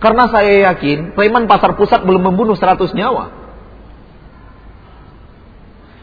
Karena 0.00 0.32
saya 0.32 0.72
yakin 0.72 1.12
preman 1.12 1.44
pasar 1.44 1.76
pusat 1.76 2.06
belum 2.06 2.32
membunuh 2.32 2.56
seratus 2.56 2.94
nyawa. 2.96 3.36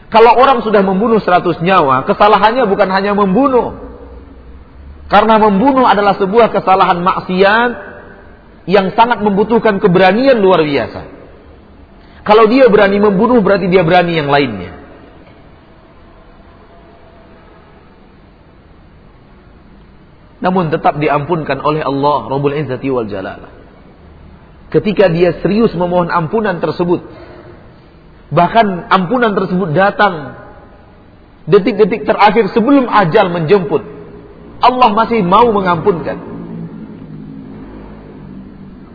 Kalau 0.08 0.32
orang 0.38 0.64
sudah 0.64 0.80
membunuh 0.80 1.20
seratus 1.20 1.60
nyawa, 1.60 2.06
kesalahannya 2.06 2.64
bukan 2.64 2.88
hanya 2.88 3.12
membunuh. 3.12 3.76
Karena 5.08 5.40
membunuh 5.40 5.88
adalah 5.88 6.16
sebuah 6.20 6.52
kesalahan 6.52 7.00
maksiat 7.00 7.87
yang 8.68 8.92
sangat 8.92 9.24
membutuhkan 9.24 9.80
keberanian 9.80 10.36
luar 10.44 10.60
biasa. 10.60 11.00
Kalau 12.20 12.44
dia 12.52 12.68
berani 12.68 13.00
membunuh 13.00 13.40
berarti 13.40 13.72
dia 13.72 13.80
berani 13.80 14.20
yang 14.20 14.28
lainnya. 14.28 14.76
Namun 20.44 20.68
tetap 20.68 21.00
diampunkan 21.00 21.64
oleh 21.64 21.80
Allah 21.80 22.28
Rabbul 22.28 22.54
Izzati 22.54 22.92
wal 22.92 23.08
Jalalah. 23.08 23.56
Ketika 24.68 25.08
dia 25.08 25.40
serius 25.40 25.72
memohon 25.72 26.12
ampunan 26.12 26.60
tersebut. 26.60 27.00
Bahkan 28.28 28.92
ampunan 28.92 29.32
tersebut 29.32 29.72
datang 29.72 30.36
detik-detik 31.48 32.04
terakhir 32.04 32.52
sebelum 32.52 32.84
ajal 32.84 33.32
menjemput. 33.32 33.80
Allah 34.60 34.92
masih 34.92 35.24
mau 35.24 35.48
mengampunkan. 35.48 36.37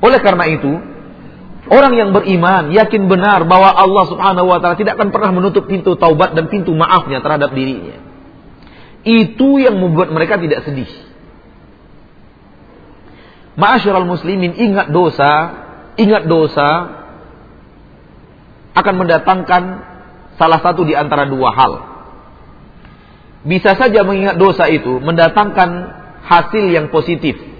Oleh 0.03 0.19
karena 0.19 0.45
itu, 0.51 0.71
orang 1.71 1.93
yang 1.95 2.09
beriman 2.11 2.75
yakin 2.75 3.07
benar 3.07 3.47
bahwa 3.47 3.71
Allah 3.71 4.05
Subhanahu 4.11 4.51
wa 4.51 4.59
taala 4.59 4.75
tidak 4.75 4.99
akan 4.99 5.15
pernah 5.15 5.31
menutup 5.31 5.63
pintu 5.63 5.95
taubat 5.95 6.35
dan 6.35 6.51
pintu 6.51 6.75
maafnya 6.75 7.23
terhadap 7.23 7.55
dirinya. 7.55 8.03
Itu 9.07 9.63
yang 9.63 9.79
membuat 9.79 10.11
mereka 10.11 10.35
tidak 10.35 10.67
sedih. 10.67 10.91
Ma'asyiral 13.55 14.03
muslimin 14.03 14.59
ingat 14.59 14.91
dosa, 14.91 15.31
ingat 15.95 16.27
dosa 16.27 16.69
akan 18.75 18.95
mendatangkan 18.97 19.63
salah 20.35 20.59
satu 20.59 20.83
di 20.83 20.97
antara 20.97 21.29
dua 21.29 21.53
hal. 21.55 21.73
Bisa 23.47 23.75
saja 23.79 24.03
mengingat 24.03 24.35
dosa 24.35 24.67
itu 24.67 24.99
mendatangkan 24.99 25.69
hasil 26.27 26.65
yang 26.71 26.91
positif 26.91 27.52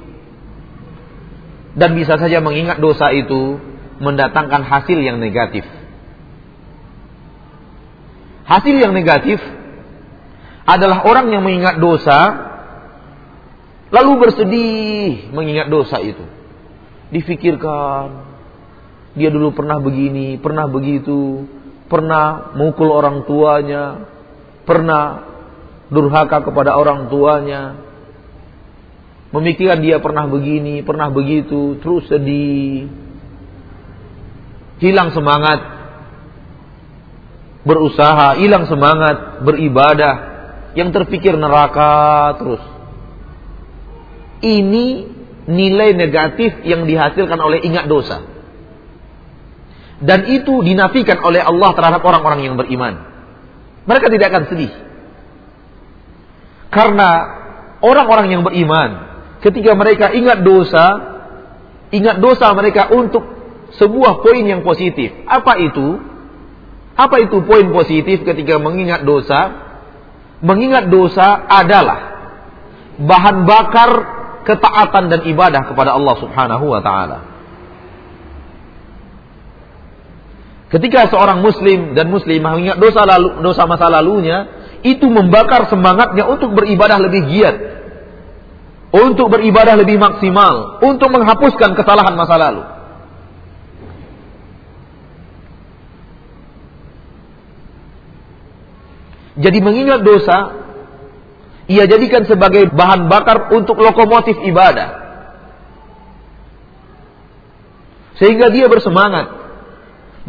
dan 1.74 1.97
bisa 1.97 2.17
saja 2.21 2.38
mengingat 2.41 2.78
dosa 2.78 3.09
itu 3.09 3.57
mendatangkan 3.97 4.61
hasil 4.61 4.99
yang 5.01 5.17
negatif. 5.17 5.65
Hasil 8.43 8.76
yang 8.76 8.93
negatif 8.93 9.39
adalah 10.67 11.03
orang 11.07 11.32
yang 11.32 11.43
mengingat 11.43 11.80
dosa 11.80 12.51
lalu 13.93 14.11
bersedih 14.26 15.34
mengingat 15.34 15.69
dosa 15.69 16.01
itu. 16.01 16.26
Difikirkan 17.13 18.34
dia 19.13 19.30
dulu 19.30 19.53
pernah 19.53 19.78
begini, 19.78 20.41
pernah 20.41 20.65
begitu, 20.65 21.45
pernah 21.86 22.53
mukul 22.57 22.89
orang 22.89 23.21
tuanya, 23.30 24.09
pernah 24.65 25.30
durhaka 25.93 26.41
kepada 26.41 26.74
orang 26.74 27.05
tuanya, 27.13 27.78
memikirkan 29.34 29.81
dia 29.81 29.97
pernah 29.97 30.29
begini, 30.29 30.86
pernah 30.86 31.09
begitu, 31.09 31.81
terus 31.81 32.05
sedih, 32.05 32.86
hilang 34.77 35.09
semangat 35.09 35.59
berusaha, 37.65 38.38
hilang 38.38 38.69
semangat 38.69 39.41
beribadah, 39.41 40.15
yang 40.77 40.93
terpikir 40.93 41.34
neraka 41.34 42.34
terus. 42.38 42.63
Ini 44.43 44.86
nilai 45.47 45.95
negatif 45.95 46.61
yang 46.67 46.86
dihasilkan 46.86 47.39
oleh 47.39 47.63
ingat 47.63 47.88
dosa. 47.88 48.21
Dan 50.03 50.27
itu 50.27 50.59
dinafikan 50.61 51.23
oleh 51.23 51.39
Allah 51.39 51.71
terhadap 51.79 52.03
orang-orang 52.03 52.43
yang 52.43 52.55
beriman. 52.59 53.07
Mereka 53.88 54.11
tidak 54.11 54.36
akan 54.36 54.43
sedih. 54.51 54.73
Karena 56.67 57.09
orang-orang 57.79 58.27
yang 58.36 58.43
beriman 58.43 59.12
ketika 59.43 59.75
mereka 59.75 60.15
ingat 60.15 60.39
dosa, 60.41 60.85
ingat 61.91 62.23
dosa 62.23 62.47
mereka 62.55 62.87
untuk 62.95 63.27
sebuah 63.75 64.23
poin 64.23 64.43
yang 64.47 64.63
positif. 64.63 65.11
Apa 65.27 65.59
itu? 65.59 65.99
Apa 66.95 67.19
itu 67.19 67.43
poin 67.43 67.67
positif 67.73 68.23
ketika 68.23 68.55
mengingat 68.61 69.03
dosa? 69.03 69.51
Mengingat 70.39 70.87
dosa 70.87 71.43
adalah 71.47 71.99
bahan 72.99 73.43
bakar 73.43 73.91
ketaatan 74.47 75.11
dan 75.11 75.21
ibadah 75.27 75.67
kepada 75.67 75.95
Allah 75.95 76.15
Subhanahu 76.19 76.65
wa 76.67 76.81
taala. 76.83 77.19
Ketika 80.69 81.05
seorang 81.05 81.45
muslim 81.45 81.93
dan 81.93 82.09
muslimah 82.09 82.57
mengingat 82.57 82.77
dosa 82.81 83.05
lalu, 83.05 83.45
dosa 83.45 83.69
masa 83.69 83.93
lalunya, 83.93 84.49
itu 84.81 85.05
membakar 85.05 85.69
semangatnya 85.69 86.25
untuk 86.27 86.57
beribadah 86.57 86.97
lebih 86.97 87.29
giat 87.29 87.55
untuk 88.93 89.33
beribadah 89.33 89.73
lebih 89.73 89.97
maksimal, 89.97 90.77
untuk 90.85 91.09
menghapuskan 91.09 91.73
kesalahan 91.73 92.13
masa 92.13 92.37
lalu. 92.37 92.63
Jadi 99.33 99.59
mengingat 99.65 100.05
dosa, 100.05 100.61
ia 101.65 101.89
jadikan 101.89 102.21
sebagai 102.29 102.69
bahan 102.69 103.09
bakar 103.09 103.49
untuk 103.49 103.81
lokomotif 103.81 104.37
ibadah. 104.45 105.01
Sehingga 108.21 108.53
dia 108.53 108.69
bersemangat 108.69 109.41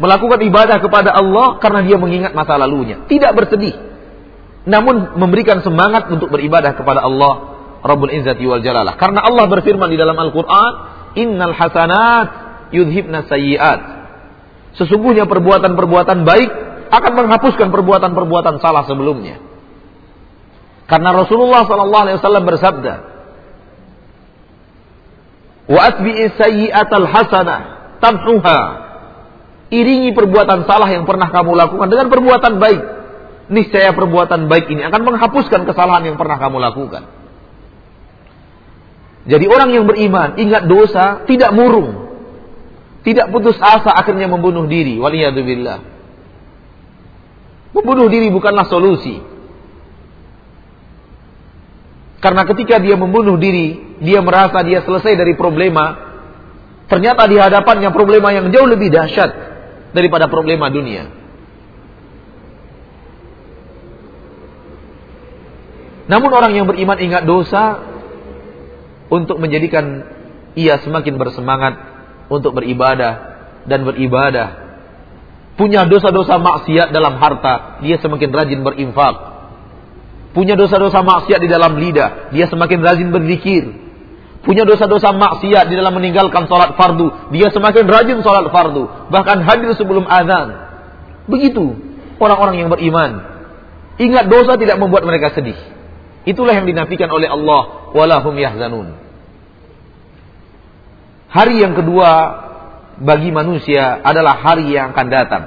melakukan 0.01 0.41
ibadah 0.41 0.81
kepada 0.81 1.13
Allah 1.13 1.61
karena 1.61 1.85
dia 1.85 2.01
mengingat 2.01 2.33
masa 2.33 2.57
lalunya, 2.57 3.05
tidak 3.05 3.37
bersedih. 3.37 3.77
Namun 4.65 5.21
memberikan 5.21 5.61
semangat 5.61 6.09
untuk 6.09 6.33
beribadah 6.33 6.73
kepada 6.73 7.05
Allah 7.05 7.54
Rabbul 7.85 8.09
Izzati 8.09 8.41
wal 8.49 8.65
Jalalah. 8.65 8.97
Karena 8.97 9.21
Allah 9.21 9.45
berfirman 9.45 9.93
di 9.93 9.97
dalam 10.01 10.17
Al-Qur'an, 10.17 10.73
"Innal 11.13 11.53
hasanat 11.53 12.27
yudhibna 12.73 13.29
sayyi'at." 13.29 13.81
Sesungguhnya 14.81 15.29
perbuatan-perbuatan 15.29 16.25
baik 16.25 16.49
akan 16.89 17.11
menghapuskan 17.13 17.69
perbuatan-perbuatan 17.69 18.57
salah 18.57 18.89
sebelumnya. 18.89 19.37
Karena 20.89 21.13
Rasulullah 21.13 21.69
sallallahu 21.69 22.03
alaihi 22.09 22.17
wasallam 22.17 22.45
bersabda, 22.49 22.93
"Wa 25.69 25.81
atbi'i 25.93 26.25
sayyi'atal 26.33 27.05
hasanah 27.05 27.61
tamhuha." 28.01 28.61
Iringi 29.65 30.13
perbuatan 30.13 30.69
salah 30.69 30.89
yang 30.93 31.09
pernah 31.09 31.29
kamu 31.33 31.57
lakukan 31.57 31.89
dengan 31.89 32.07
perbuatan 32.09 32.53
baik. 32.61 32.81
Niscaya 33.49 33.93
perbuatan 33.93 34.49
baik 34.49 34.69
ini 34.73 34.81
akan 34.85 35.01
menghapuskan 35.05 35.69
kesalahan 35.69 36.05
yang 36.05 36.17
pernah 36.17 36.37
kamu 36.37 36.57
lakukan. 36.61 37.24
Jadi 39.25 39.45
orang 39.49 39.69
yang 39.73 39.85
beriman 39.89 40.37
ingat 40.37 40.69
dosa 40.69 41.25
tidak 41.25 41.49
murung. 41.49 42.05
Tidak 43.01 43.29
putus 43.33 43.57
asa 43.57 43.93
akhirnya 43.93 44.29
membunuh 44.29 44.69
diri. 44.69 45.01
Waliyadzubillah. 45.01 45.77
Membunuh 47.73 48.07
diri 48.09 48.29
bukanlah 48.29 48.69
solusi. 48.69 49.17
Karena 52.21 52.41
ketika 52.49 52.81
dia 52.81 52.97
membunuh 52.97 53.37
diri, 53.37 53.97
dia 54.01 54.21
merasa 54.21 54.61
dia 54.65 54.81
selesai 54.81 55.13
dari 55.13 55.37
problema. 55.37 56.17
Ternyata 56.89 57.29
di 57.29 57.37
hadapannya 57.37 57.89
problema 57.93 58.33
yang 58.33 58.49
jauh 58.49 58.65
lebih 58.65 58.89
dahsyat 58.93 59.29
daripada 59.93 60.29
problema 60.29 60.69
dunia. 60.69 61.09
Namun 66.05 66.29
orang 66.29 66.53
yang 66.53 66.65
beriman 66.69 66.97
ingat 67.01 67.25
dosa, 67.25 67.94
untuk 69.09 69.37
menjadikan 69.37 70.05
ia 70.55 70.79
semakin 70.81 71.19
bersemangat 71.19 71.73
untuk 72.31 72.55
beribadah 72.57 73.37
dan 73.67 73.85
beribadah. 73.85 74.65
Punya 75.55 75.87
dosa-dosa 75.87 76.35
maksiat 76.35 76.91
dalam 76.91 77.15
harta, 77.15 77.79
dia 77.79 77.95
semakin 77.99 78.29
rajin 78.31 78.59
berinfak. 78.63 79.15
Punya 80.35 80.59
dosa-dosa 80.59 80.99
maksiat 80.99 81.39
di 81.39 81.47
dalam 81.47 81.79
lidah, 81.79 82.35
dia 82.35 82.51
semakin 82.51 82.83
rajin 82.83 83.07
berzikir. 83.07 83.63
Punya 84.43 84.67
dosa-dosa 84.67 85.15
maksiat 85.15 85.71
di 85.71 85.75
dalam 85.79 85.95
meninggalkan 85.95 86.45
sholat 86.45 86.75
fardu, 86.75 87.31
dia 87.31 87.49
semakin 87.55 87.87
rajin 87.87 88.19
sholat 88.19 88.51
fardu. 88.51 89.09
Bahkan 89.09 89.37
hadir 89.47 89.71
sebelum 89.79 90.03
azan. 90.05 90.59
Begitu 91.31 91.79
orang-orang 92.19 92.61
yang 92.61 92.69
beriman. 92.69 93.11
Ingat 93.95 94.27
dosa 94.27 94.59
tidak 94.59 94.75
membuat 94.75 95.07
mereka 95.07 95.31
sedih. 95.31 95.55
Itulah 96.25 96.57
yang 96.57 96.65
dinafikan 96.65 97.09
oleh 97.13 97.29
Allah. 97.29 97.93
Walahum 97.93 98.33
yahzanun. 98.35 98.97
Hari 101.29 101.55
yang 101.61 101.77
kedua 101.77 102.09
bagi 102.97 103.29
manusia 103.29 104.01
adalah 104.01 104.41
hari 104.41 104.73
yang 104.73 104.91
akan 104.95 105.07
datang. 105.13 105.43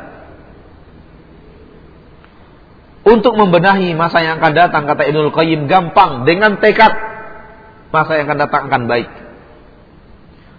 Untuk 3.09 3.35
membenahi 3.41 3.97
masa 3.97 4.21
yang 4.21 4.37
akan 4.39 4.53
datang, 4.53 4.85
kata 4.85 5.09
Ibnul 5.09 5.33
Qayyim, 5.33 5.65
gampang. 5.65 6.29
Dengan 6.29 6.61
tekad, 6.61 6.93
masa 7.89 8.21
yang 8.21 8.29
akan 8.29 8.39
datang 8.39 8.63
akan 8.69 8.83
baik. 8.85 9.09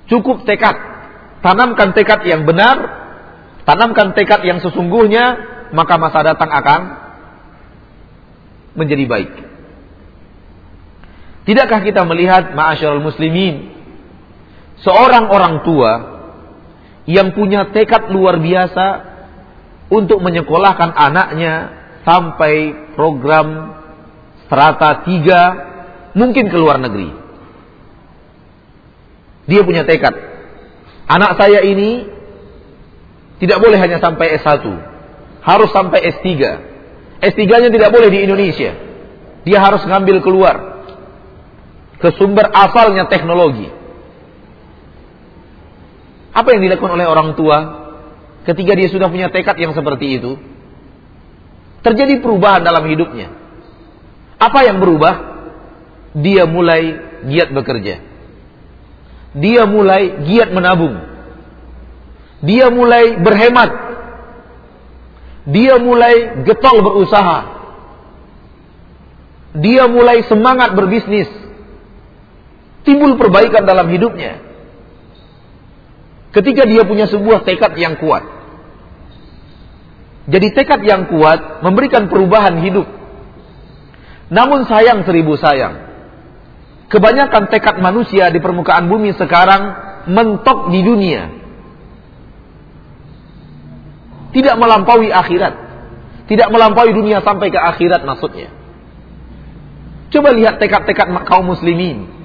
Cukup 0.09 0.43
tekad. 0.49 0.75
Tanamkan 1.45 1.93
tekad 1.93 2.25
yang 2.25 2.49
benar, 2.49 2.77
tanamkan 3.69 4.17
tekad 4.17 4.41
yang 4.43 4.59
sesungguhnya, 4.65 5.37
maka 5.77 5.95
masa 6.01 6.25
datang 6.25 6.49
akan 6.49 6.81
menjadi 8.73 9.05
baik. 9.05 9.48
Tidakkah 11.49 11.81
kita 11.81 12.05
melihat 12.05 12.53
ma'asyarul 12.53 13.01
muslimin 13.01 13.73
seorang 14.85 15.33
orang 15.33 15.65
tua 15.65 15.91
yang 17.09 17.33
punya 17.33 17.73
tekad 17.73 18.13
luar 18.13 18.37
biasa 18.37 18.85
untuk 19.89 20.21
menyekolahkan 20.21 20.93
anaknya 20.93 21.73
sampai 22.05 22.53
program 22.93 23.81
strata 24.45 25.01
tiga 25.09 25.41
mungkin 26.13 26.53
ke 26.53 26.57
luar 26.61 26.77
negeri. 26.77 27.17
Dia 29.49 29.65
punya 29.65 29.89
tekad. 29.89 30.13
Anak 31.09 31.33
saya 31.41 31.65
ini 31.65 32.05
tidak 33.41 33.57
boleh 33.57 33.81
hanya 33.81 33.97
sampai 33.97 34.37
S1. 34.37 34.69
Harus 35.41 35.73
sampai 35.73 36.13
S3. 36.13 36.29
S3-nya 37.25 37.73
tidak 37.73 37.89
boleh 37.89 38.13
di 38.13 38.21
Indonesia. 38.21 38.69
Dia 39.49 39.57
harus 39.65 39.81
ngambil 39.89 40.21
keluar 40.21 40.68
ke 41.99 42.09
sumber 42.15 42.47
asalnya 42.55 43.11
teknologi. 43.11 43.67
Apa 46.31 46.55
yang 46.55 46.63
dilakukan 46.63 46.95
oleh 46.95 47.07
orang 47.07 47.35
tua 47.35 47.57
ketika 48.47 48.71
dia 48.71 48.87
sudah 48.87 49.11
punya 49.11 49.27
tekad 49.27 49.59
yang 49.59 49.75
seperti 49.75 50.15
itu? 50.15 50.39
Terjadi 51.83 52.23
perubahan 52.23 52.63
dalam 52.63 52.87
hidupnya. 52.87 53.31
Apa 54.39 54.63
yang 54.63 54.79
berubah? 54.79 55.27
Dia 56.15 56.47
mulai 56.47 56.95
giat 57.27 57.51
bekerja. 57.51 58.01
Dia 59.35 59.63
mulai 59.67 60.23
giat 60.25 60.49
menabung. 60.55 60.95
Dia 62.39 62.71
mulai 62.71 63.19
berhemat. 63.19 63.71
Dia 65.51 65.75
mulai 65.79 66.43
getol 66.47 66.79
berusaha. 66.79 67.39
Dia 69.59 69.91
mulai 69.91 70.23
semangat 70.29 70.71
berbisnis 70.77 71.27
timbul 72.83 73.15
perbaikan 73.19 73.63
dalam 73.67 73.87
hidupnya. 73.89 74.39
Ketika 76.29 76.63
dia 76.69 76.85
punya 76.85 77.09
sebuah 77.09 77.41
tekad 77.41 77.73
yang 77.75 77.97
kuat. 77.97 78.21
Jadi 80.29 80.53
tekad 80.53 80.85
yang 80.85 81.09
kuat 81.09 81.65
memberikan 81.65 82.05
perubahan 82.05 82.61
hidup. 82.61 82.85
Namun 84.29 84.69
sayang 84.69 85.01
seribu 85.09 85.33
sayang. 85.41 85.89
Kebanyakan 86.89 87.49
tekad 87.49 87.81
manusia 87.81 88.29
di 88.29 88.37
permukaan 88.37 88.85
bumi 88.85 89.17
sekarang 89.17 89.73
mentok 90.09 90.69
di 90.69 90.85
dunia. 90.85 91.23
Tidak 94.29 94.55
melampaui 94.61 95.09
akhirat. 95.09 95.53
Tidak 96.29 96.47
melampaui 96.53 96.93
dunia 96.93 97.25
sampai 97.25 97.49
ke 97.49 97.57
akhirat 97.57 98.05
maksudnya. 98.05 98.53
Coba 100.13 100.29
lihat 100.33 100.61
tekad-tekad 100.61 101.09
kaum 101.25 101.49
muslimin. 101.49 102.18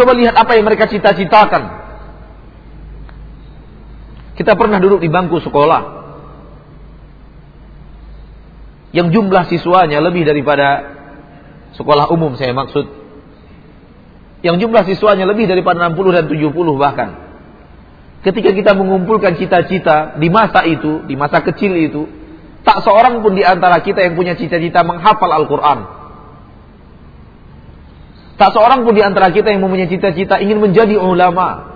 Coba 0.00 0.16
lihat 0.16 0.32
apa 0.32 0.56
yang 0.56 0.64
mereka 0.64 0.88
cita-citakan. 0.88 1.76
Kita 4.32 4.56
pernah 4.56 4.80
duduk 4.80 5.04
di 5.04 5.12
bangku 5.12 5.44
sekolah. 5.44 6.00
Yang 8.96 9.12
jumlah 9.12 9.44
siswanya 9.52 10.00
lebih 10.00 10.24
daripada 10.24 10.96
sekolah 11.76 12.08
umum 12.16 12.32
saya 12.40 12.56
maksud. 12.56 12.88
Yang 14.40 14.64
jumlah 14.64 14.88
siswanya 14.88 15.28
lebih 15.28 15.44
daripada 15.44 15.92
60 15.92 16.16
dan 16.16 16.24
70 16.32 16.48
bahkan. 16.80 17.10
Ketika 18.24 18.56
kita 18.56 18.72
mengumpulkan 18.72 19.36
cita-cita 19.36 20.16
di 20.16 20.32
masa 20.32 20.64
itu, 20.64 21.04
di 21.04 21.12
masa 21.12 21.44
kecil 21.44 21.76
itu, 21.76 22.08
tak 22.64 22.80
seorang 22.88 23.20
pun 23.20 23.36
di 23.36 23.44
antara 23.44 23.84
kita 23.84 24.00
yang 24.00 24.16
punya 24.16 24.32
cita-cita 24.32 24.80
menghafal 24.80 25.28
Al-Quran. 25.28 25.99
Tak 28.40 28.56
seorang 28.56 28.88
pun 28.88 28.96
di 28.96 29.04
antara 29.04 29.28
kita 29.28 29.52
yang 29.52 29.60
mempunyai 29.60 29.84
cita-cita 29.84 30.40
ingin 30.40 30.64
menjadi 30.64 30.96
ulama. 30.96 31.68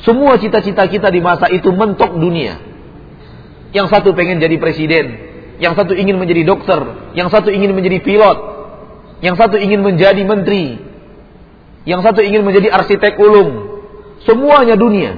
Semua 0.00 0.40
cita-cita 0.40 0.88
kita 0.88 1.12
di 1.12 1.20
masa 1.20 1.52
itu 1.52 1.68
mentok 1.68 2.16
dunia. 2.16 2.56
Yang 3.76 3.92
satu 3.92 4.16
pengen 4.16 4.40
jadi 4.40 4.56
presiden, 4.56 5.06
yang 5.60 5.76
satu 5.76 5.92
ingin 5.92 6.16
menjadi 6.16 6.48
dokter, 6.48 7.12
yang 7.12 7.28
satu 7.28 7.52
ingin 7.52 7.76
menjadi 7.76 8.00
pilot, 8.00 8.38
yang 9.20 9.36
satu 9.36 9.60
ingin 9.60 9.84
menjadi 9.84 10.24
menteri, 10.24 10.80
yang 11.84 12.00
satu 12.00 12.24
ingin 12.24 12.40
menjadi 12.48 12.72
arsitek 12.72 13.20
ulung, 13.20 13.68
Semuanya 14.24 14.74
dunia. 14.74 15.12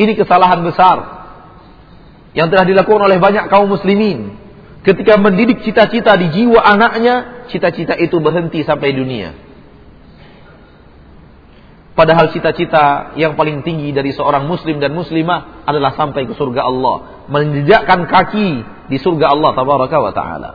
Ini 0.00 0.12
kesalahan 0.16 0.64
besar 0.64 0.98
yang 2.32 2.48
telah 2.48 2.64
dilakukan 2.64 3.04
oleh 3.04 3.20
banyak 3.20 3.52
kaum 3.52 3.68
muslimin 3.68 4.39
ketika 4.86 5.16
mendidik 5.20 5.64
cita-cita 5.64 6.16
di 6.16 6.32
jiwa 6.32 6.60
anaknya, 6.60 7.46
cita-cita 7.52 7.96
itu 7.96 8.16
berhenti 8.20 8.64
sampai 8.64 8.92
dunia. 8.96 9.50
Padahal 12.00 12.32
cita-cita 12.32 13.12
yang 13.20 13.36
paling 13.36 13.60
tinggi 13.60 13.92
dari 13.92 14.14
seorang 14.16 14.48
muslim 14.48 14.80
dan 14.80 14.96
muslimah 14.96 15.68
adalah 15.68 15.92
sampai 15.98 16.24
ke 16.24 16.32
surga 16.32 16.64
Allah, 16.64 17.26
menjejakkan 17.28 18.08
kaki 18.08 18.50
di 18.88 18.96
surga 18.96 19.36
Allah 19.36 19.50
tabaraka 19.52 19.98
wa 20.00 20.12
taala. 20.14 20.50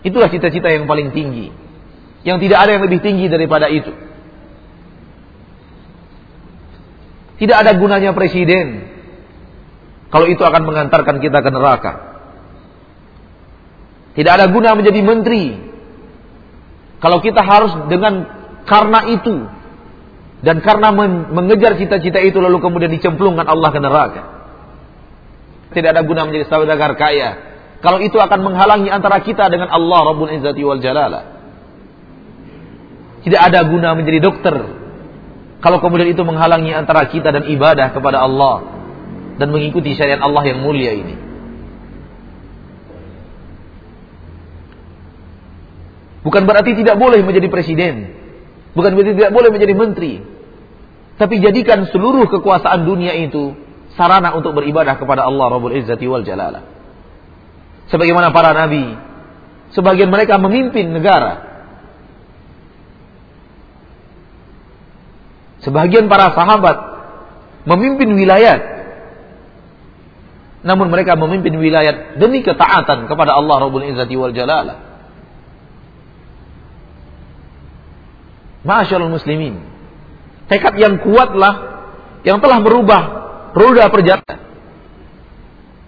Itulah 0.00 0.32
cita-cita 0.32 0.72
yang 0.72 0.88
paling 0.88 1.12
tinggi. 1.12 1.52
Yang 2.24 2.48
tidak 2.48 2.58
ada 2.60 2.70
yang 2.76 2.84
lebih 2.88 3.00
tinggi 3.04 3.28
daripada 3.28 3.68
itu. 3.68 3.92
Tidak 7.40 7.56
ada 7.56 7.76
gunanya 7.76 8.16
presiden. 8.16 8.88
Kalau 10.08 10.30
itu 10.30 10.40
akan 10.40 10.62
mengantarkan 10.62 11.18
kita 11.18 11.42
ke 11.42 11.50
neraka. 11.50 12.13
Tidak 14.14 14.32
ada 14.32 14.46
guna 14.46 14.78
menjadi 14.78 15.00
menteri. 15.02 15.44
Kalau 17.02 17.18
kita 17.20 17.42
harus 17.42 17.90
dengan 17.90 18.24
karena 18.64 19.00
itu 19.12 19.44
dan 20.40 20.64
karena 20.64 20.88
mengejar 21.28 21.76
cita-cita 21.76 22.22
itu 22.22 22.40
lalu 22.40 22.62
kemudian 22.62 22.92
dicemplungkan 22.94 23.44
Allah 23.44 23.70
ke 23.74 23.80
neraka. 23.82 24.22
Tidak 25.74 25.90
ada 25.90 26.06
guna 26.06 26.24
menjadi 26.24 26.46
saudagar 26.48 26.94
kaya 26.94 27.54
kalau 27.84 28.00
itu 28.00 28.16
akan 28.16 28.40
menghalangi 28.40 28.88
antara 28.88 29.20
kita 29.20 29.52
dengan 29.52 29.68
Allah 29.68 30.00
Rabbul 30.08 30.32
Izzati 30.32 30.64
wal 30.64 30.80
Jalala. 30.80 31.20
Tidak 33.20 33.40
ada 33.40 33.60
guna 33.68 33.92
menjadi 33.92 34.24
dokter. 34.24 34.56
Kalau 35.60 35.78
kemudian 35.84 36.08
itu 36.08 36.24
menghalangi 36.24 36.72
antara 36.72 37.04
kita 37.12 37.28
dan 37.28 37.44
ibadah 37.44 37.92
kepada 37.92 38.24
Allah 38.24 38.64
dan 39.36 39.52
mengikuti 39.52 39.92
syariat 39.92 40.24
Allah 40.24 40.48
yang 40.48 40.64
mulia 40.64 40.96
ini. 40.96 41.23
Bukan 46.24 46.48
berarti 46.48 46.72
tidak 46.72 46.96
boleh 46.96 47.20
menjadi 47.20 47.52
presiden. 47.52 48.16
Bukan 48.72 48.96
berarti 48.96 49.12
tidak 49.14 49.32
boleh 49.36 49.52
menjadi 49.52 49.74
menteri. 49.76 50.12
Tapi 51.20 51.38
jadikan 51.38 51.86
seluruh 51.92 52.26
kekuasaan 52.26 52.88
dunia 52.88 53.14
itu 53.14 53.54
sarana 53.94 54.34
untuk 54.34 54.56
beribadah 54.58 54.98
kepada 54.98 55.22
Allah 55.22 55.46
Rabbul 55.46 55.76
Izzati 55.78 56.08
wal 56.10 56.26
Jalala 56.26 56.74
sebagaimana 57.88 58.32
para 58.32 58.54
nabi. 58.54 58.96
Sebagian 59.74 60.06
mereka 60.06 60.38
memimpin 60.38 60.94
negara. 60.94 61.50
Sebagian 65.66 66.06
para 66.06 66.30
sahabat 66.36 66.76
memimpin 67.66 68.12
wilayah. 68.14 68.74
Namun 70.64 70.88
mereka 70.88 71.18
memimpin 71.18 71.52
wilayah 71.58 72.16
demi 72.16 72.40
ketaatan 72.40 73.10
kepada 73.10 73.36
Allah 73.36 73.68
Rabbul 73.68 73.84
Izzati 73.88 74.14
wal 74.14 74.32
Jalala. 74.32 74.83
Masyaallah 78.64 79.12
muslimin. 79.12 79.60
Tekad 80.48 80.74
yang 80.80 81.00
kuatlah 81.04 81.54
yang 82.24 82.40
telah 82.40 82.58
merubah 82.64 83.02
roda 83.52 83.92
perjalanan. 83.92 84.40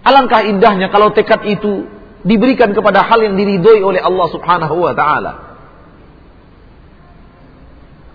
Alangkah 0.05 0.45
indahnya 0.47 0.93
kalau 0.93 1.11
tekad 1.11 1.43
itu 1.49 1.89
diberikan 2.23 2.77
kepada 2.77 3.03
hal 3.03 3.19
yang 3.25 3.35
diridhoi 3.35 3.81
oleh 3.83 3.99
Allah 3.99 4.29
Subhanahu 4.31 4.77
wa 4.77 4.93
taala. 4.93 5.33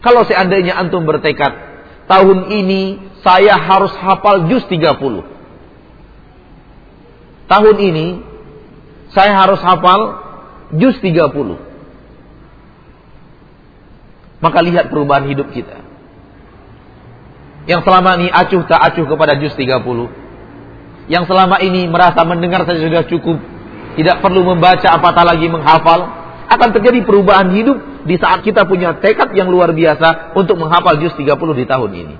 Kalau 0.01 0.25
seandainya 0.25 0.77
antum 0.77 1.05
bertekad, 1.05 1.53
tahun 2.09 2.49
ini 2.49 2.81
saya 3.21 3.57
harus 3.57 3.93
hafal 3.97 4.49
juz 4.49 4.65
30. 4.65 4.97
Tahun 7.45 7.75
ini 7.77 8.07
saya 9.13 9.45
harus 9.45 9.61
hafal 9.61 10.01
juz 10.73 10.97
30. 11.01 11.70
Maka 14.41 14.59
lihat 14.65 14.89
perubahan 14.89 15.29
hidup 15.29 15.53
kita. 15.53 15.85
Yang 17.69 17.85
selama 17.85 18.17
ini 18.17 18.27
acuh 18.33 18.65
tak 18.65 18.81
acuh 18.81 19.05
kepada 19.05 19.37
juz 19.37 19.53
30 19.53 19.85
yang 21.11 21.27
selama 21.27 21.59
ini 21.59 21.91
merasa 21.91 22.23
mendengar 22.23 22.63
saja 22.63 22.87
sudah 22.87 23.03
cukup, 23.03 23.35
tidak 23.99 24.23
perlu 24.23 24.47
membaca 24.47 24.87
apatah 24.87 25.27
lagi 25.27 25.51
menghafal, 25.51 26.07
akan 26.47 26.69
terjadi 26.71 27.03
perubahan 27.03 27.51
hidup 27.51 28.07
di 28.07 28.15
saat 28.15 28.39
kita 28.47 28.63
punya 28.63 28.95
tekad 28.95 29.35
yang 29.35 29.51
luar 29.51 29.75
biasa 29.75 30.35
untuk 30.39 30.55
menghafal 30.55 30.99
juz 31.03 31.11
30 31.19 31.35
di 31.57 31.65
tahun 31.67 31.91
ini. 31.91 32.15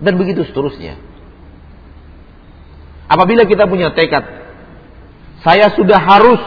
Dan 0.00 0.16
begitu 0.16 0.48
seterusnya. 0.48 0.96
Apabila 3.10 3.44
kita 3.44 3.68
punya 3.68 3.92
tekad, 3.92 4.24
saya 5.44 5.68
sudah 5.76 6.00
harus 6.00 6.40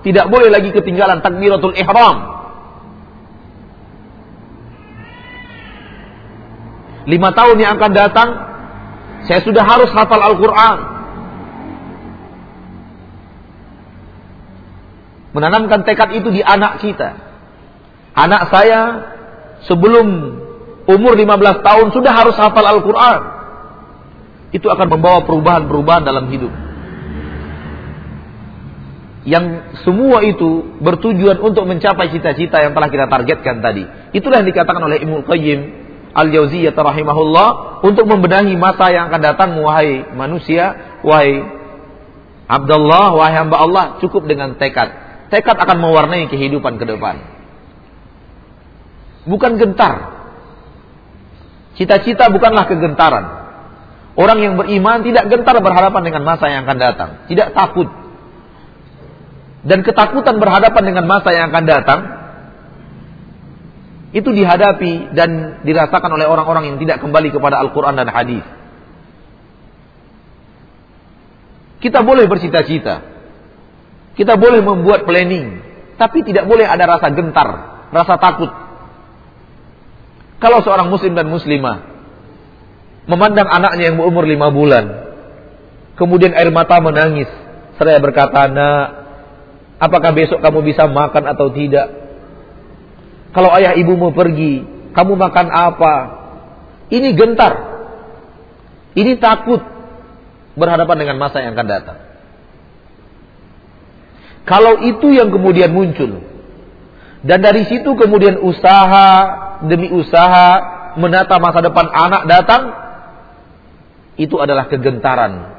tidak 0.00 0.26
boleh 0.32 0.48
lagi 0.48 0.72
ketinggalan 0.72 1.20
takbiratul 1.20 1.76
ihram 1.76 2.40
lima 7.10 7.34
tahun 7.34 7.56
yang 7.58 7.72
akan 7.80 7.92
datang, 7.92 8.28
saya 9.26 9.40
sudah 9.42 9.66
harus 9.66 9.90
hafal 9.90 10.22
Al-Quran. 10.22 10.78
Menanamkan 15.30 15.86
tekad 15.86 16.10
itu 16.14 16.30
di 16.34 16.42
anak 16.42 16.82
kita. 16.82 17.14
Anak 18.18 18.50
saya 18.50 18.80
sebelum 19.66 20.06
umur 20.90 21.14
15 21.14 21.62
tahun 21.62 21.86
sudah 21.94 22.12
harus 22.14 22.34
hafal 22.34 22.66
Al-Quran. 22.66 23.20
Itu 24.50 24.66
akan 24.66 24.90
membawa 24.90 25.22
perubahan-perubahan 25.22 26.02
dalam 26.02 26.26
hidup. 26.34 26.50
Yang 29.20 29.76
semua 29.84 30.24
itu 30.24 30.80
bertujuan 30.80 31.44
untuk 31.44 31.68
mencapai 31.68 32.08
cita-cita 32.08 32.64
yang 32.64 32.72
telah 32.72 32.88
kita 32.88 33.04
targetkan 33.04 33.60
tadi. 33.60 33.84
Itulah 34.16 34.40
yang 34.40 34.48
dikatakan 34.48 34.80
oleh 34.80 35.04
Ibnu 35.04 35.28
Qayyim 35.28 35.60
Al-Jauziyah 36.16 36.74
rahimahullah 36.74 37.48
untuk 37.84 38.08
membenahi 38.08 38.56
masa 38.56 38.88
yang 38.90 39.12
akan 39.12 39.20
datang 39.20 39.50
wahai 39.60 40.08
manusia, 40.16 40.98
wahai 41.04 41.44
Abdullah, 42.50 43.14
wahai 43.14 43.34
hamba 43.38 43.62
Allah, 43.62 43.84
cukup 44.02 44.26
dengan 44.26 44.58
tekad. 44.58 44.90
Tekad 45.30 45.54
akan 45.54 45.78
mewarnai 45.78 46.26
kehidupan 46.26 46.82
ke 46.82 46.84
depan. 46.88 47.22
Bukan 49.28 49.60
gentar. 49.60 50.18
Cita-cita 51.78 52.26
bukanlah 52.32 52.66
kegentaran. 52.66 53.24
Orang 54.18 54.42
yang 54.42 54.58
beriman 54.58 55.06
tidak 55.06 55.30
gentar 55.30 55.54
berhadapan 55.62 56.02
dengan 56.02 56.26
masa 56.26 56.50
yang 56.50 56.66
akan 56.66 56.78
datang, 56.82 57.10
tidak 57.30 57.54
takut. 57.54 57.99
Dan 59.60 59.84
ketakutan 59.84 60.40
berhadapan 60.40 60.82
dengan 60.88 61.04
masa 61.04 61.36
yang 61.36 61.52
akan 61.52 61.64
datang 61.68 62.00
itu 64.10 64.26
dihadapi 64.26 65.14
dan 65.14 65.62
dirasakan 65.62 66.10
oleh 66.18 66.26
orang-orang 66.26 66.74
yang 66.74 66.78
tidak 66.82 66.98
kembali 66.98 67.30
kepada 67.30 67.62
Al-Quran 67.62 67.94
dan 67.94 68.10
hadis. 68.10 68.42
Kita 71.78 72.02
boleh 72.02 72.26
bercita-cita. 72.26 73.06
Kita 74.18 74.34
boleh 74.36 74.60
membuat 74.60 75.06
planning, 75.06 75.62
tapi 75.96 76.26
tidak 76.26 76.44
boleh 76.44 76.66
ada 76.66 76.84
rasa 76.84 77.08
gentar, 77.14 77.48
rasa 77.94 78.18
takut. 78.20 78.50
Kalau 80.42 80.60
seorang 80.60 80.90
muslim 80.90 81.14
dan 81.14 81.30
muslimah 81.30 81.88
memandang 83.08 83.48
anaknya 83.48 83.92
yang 83.92 83.96
berumur 83.96 84.26
lima 84.26 84.52
bulan, 84.52 84.84
kemudian 85.96 86.36
air 86.36 86.52
mata 86.52 86.82
menangis, 86.82 87.30
seraya 87.80 87.96
berkata, 88.02 88.44
"Nak, 88.50 88.99
apakah 89.80 90.12
besok 90.12 90.44
kamu 90.44 90.60
bisa 90.62 90.84
makan 90.86 91.24
atau 91.24 91.48
tidak?" 91.50 91.88
Kalau 93.30 93.50
ayah 93.54 93.78
ibumu 93.78 94.10
pergi, 94.10 94.66
kamu 94.90 95.14
makan 95.14 95.46
apa? 95.54 95.94
Ini 96.90 97.14
gentar. 97.14 97.52
Ini 98.98 99.22
takut 99.22 99.62
berhadapan 100.58 100.96
dengan 100.98 101.16
masa 101.22 101.38
yang 101.38 101.54
akan 101.54 101.68
datang. 101.70 101.98
Kalau 104.42 104.82
itu 104.82 105.14
yang 105.14 105.30
kemudian 105.30 105.70
muncul 105.70 106.26
dan 107.22 107.38
dari 107.38 107.68
situ 107.70 107.86
kemudian 107.94 108.42
usaha 108.42 109.08
demi 109.62 109.92
usaha 109.92 110.46
menata 110.98 111.38
masa 111.38 111.62
depan 111.62 111.86
anak 111.86 112.22
datang 112.26 112.62
itu 114.18 114.34
adalah 114.42 114.66
kegentaran 114.66 115.54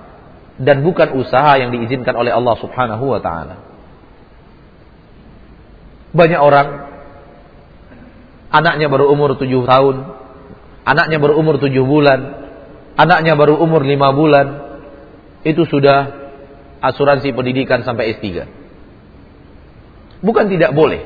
dan 0.60 0.84
bukan 0.84 1.16
usaha 1.16 1.56
yang 1.56 1.72
diizinkan 1.72 2.18
oleh 2.20 2.36
Allah 2.36 2.60
Subhanahu 2.60 3.16
wa 3.16 3.22
taala. 3.24 3.71
Banyak 6.12 6.41
orang 6.43 6.68
anaknya 8.51 8.91
baru 8.91 9.09
umur 9.16 9.39
tujuh 9.39 9.64
tahun, 9.64 9.95
anaknya 10.84 11.18
baru 11.24 11.39
umur 11.39 11.55
tujuh 11.57 11.88
bulan, 11.88 12.20
anaknya 12.99 13.39
baru 13.39 13.57
umur 13.57 13.88
lima 13.88 14.12
bulan, 14.12 14.47
itu 15.47 15.64
sudah 15.66 16.20
asuransi 16.84 17.32
pendidikan 17.32 17.88
sampai 17.88 18.20
S3. 18.20 18.45
Bukan 20.22 20.45
tidak 20.51 20.76
boleh. 20.76 21.01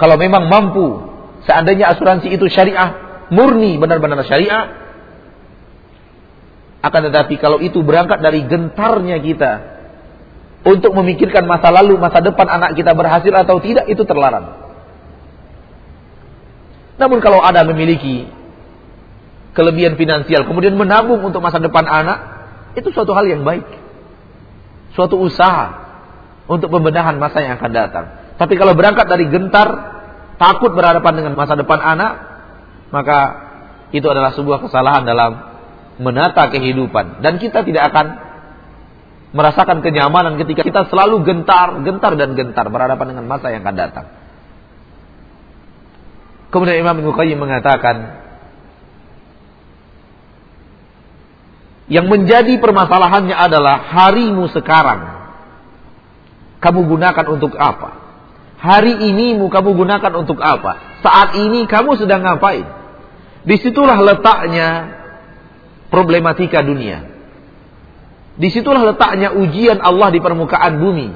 Kalau 0.00 0.16
memang 0.16 0.48
mampu, 0.48 1.02
seandainya 1.44 1.92
asuransi 1.92 2.30
itu 2.32 2.46
syariah, 2.48 3.26
murni 3.28 3.76
benar-benar 3.76 4.24
syariah, 4.24 4.82
akan 6.82 7.00
tetapi 7.10 7.38
kalau 7.38 7.62
itu 7.62 7.78
berangkat 7.86 8.18
dari 8.18 8.42
gentarnya 8.42 9.22
kita 9.22 9.52
untuk 10.62 10.94
memikirkan 10.94 11.42
masa 11.42 11.74
lalu, 11.74 11.98
masa 11.98 12.22
depan 12.22 12.46
anak 12.46 12.78
kita 12.78 12.94
berhasil 12.94 13.34
atau 13.34 13.58
tidak, 13.58 13.90
itu 13.90 14.06
terlarang. 14.06 14.62
Namun 17.02 17.18
kalau 17.18 17.42
ada 17.42 17.66
memiliki 17.66 18.30
kelebihan 19.58 19.98
finansial, 19.98 20.46
kemudian 20.46 20.78
menabung 20.78 21.18
untuk 21.18 21.42
masa 21.42 21.58
depan 21.58 21.82
anak, 21.82 22.18
itu 22.78 22.94
suatu 22.94 23.10
hal 23.10 23.26
yang 23.26 23.42
baik. 23.42 23.66
Suatu 24.94 25.18
usaha 25.18 25.82
untuk 26.46 26.70
pembenahan 26.70 27.18
masa 27.18 27.42
yang 27.42 27.58
akan 27.58 27.72
datang. 27.74 28.06
Tapi 28.38 28.54
kalau 28.54 28.78
berangkat 28.78 29.10
dari 29.10 29.26
gentar, 29.28 29.68
takut 30.38 30.70
berhadapan 30.72 31.12
dengan 31.18 31.32
masa 31.34 31.58
depan 31.58 31.82
anak, 31.82 32.12
maka 32.94 33.18
itu 33.90 34.04
adalah 34.06 34.30
sebuah 34.36 34.62
kesalahan 34.62 35.02
dalam 35.02 35.32
menata 35.98 36.48
kehidupan. 36.54 37.20
Dan 37.20 37.42
kita 37.42 37.66
tidak 37.66 37.92
akan 37.92 38.06
merasakan 39.32 39.80
kenyamanan 39.80 40.36
ketika 40.40 40.64
kita 40.64 40.80
selalu 40.92 41.24
gentar, 41.24 41.80
gentar 41.84 42.12
dan 42.16 42.36
gentar 42.36 42.68
berhadapan 42.68 43.16
dengan 43.16 43.24
masa 43.28 43.52
yang 43.52 43.64
akan 43.64 43.76
datang. 43.76 44.06
Kemudian 46.52 46.84
Imam 46.84 47.00
Ibnu 47.00 47.16
mengatakan, 47.40 48.22
Yang 51.92 52.06
menjadi 52.08 52.56
permasalahannya 52.56 53.36
adalah 53.36 53.76
harimu 53.84 54.48
sekarang. 54.48 55.28
Kamu 56.64 56.88
gunakan 56.88 57.26
untuk 57.28 57.52
apa? 57.60 58.00
Hari 58.56 59.12
ini 59.12 59.36
kamu 59.36 59.70
gunakan 59.76 60.12
untuk 60.16 60.40
apa? 60.40 61.04
Saat 61.04 61.36
ini 61.36 61.68
kamu 61.68 62.00
sedang 62.00 62.24
ngapain? 62.24 62.64
Di 63.44 63.60
situlah 63.60 64.00
letaknya 64.00 64.68
problematika 65.92 66.64
dunia. 66.64 67.11
Di 68.36 68.48
situlah 68.48 68.82
letaknya 68.94 69.36
ujian 69.36 69.80
Allah 69.80 70.08
di 70.08 70.20
permukaan 70.20 70.80
bumi. 70.80 71.08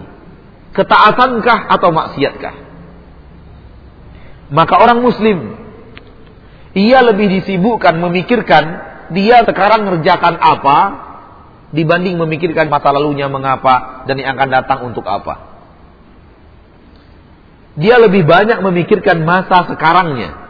Ketaatankah 0.77 1.73
atau 1.73 1.89
maksiatkah? 1.89 2.55
Maka 4.53 4.75
orang 4.79 5.01
muslim, 5.01 5.57
ia 6.77 7.01
lebih 7.01 7.41
disibukkan 7.41 7.97
memikirkan 7.97 8.65
dia 9.11 9.43
sekarang 9.47 9.89
ngerjakan 9.89 10.35
apa 10.39 10.79
dibanding 11.75 12.21
memikirkan 12.21 12.71
masa 12.71 12.95
lalunya 12.95 13.27
mengapa 13.27 14.07
dan 14.07 14.21
yang 14.21 14.37
akan 14.39 14.51
datang 14.53 14.79
untuk 14.87 15.03
apa. 15.09 15.57
Dia 17.77 18.01
lebih 18.01 18.25
banyak 18.25 18.65
memikirkan 18.65 19.25
masa 19.25 19.69
sekarangnya. 19.69 20.46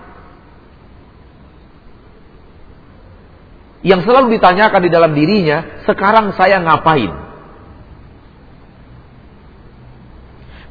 Yang 3.84 4.08
selalu 4.08 4.36
ditanyakan 4.38 4.80
di 4.84 4.90
dalam 4.92 5.12
dirinya, 5.12 5.82
sekarang 5.84 6.32
saya 6.38 6.62
ngapain? 6.62 7.12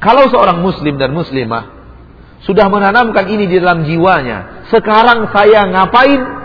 Kalau 0.02 0.30
seorang 0.30 0.62
muslim 0.62 1.00
dan 1.00 1.14
muslimah 1.14 1.74
sudah 2.44 2.70
menanamkan 2.70 3.26
ini 3.26 3.50
di 3.50 3.56
dalam 3.58 3.86
jiwanya, 3.86 4.68
sekarang 4.70 5.30
saya 5.34 5.66
ngapain? 5.66 6.36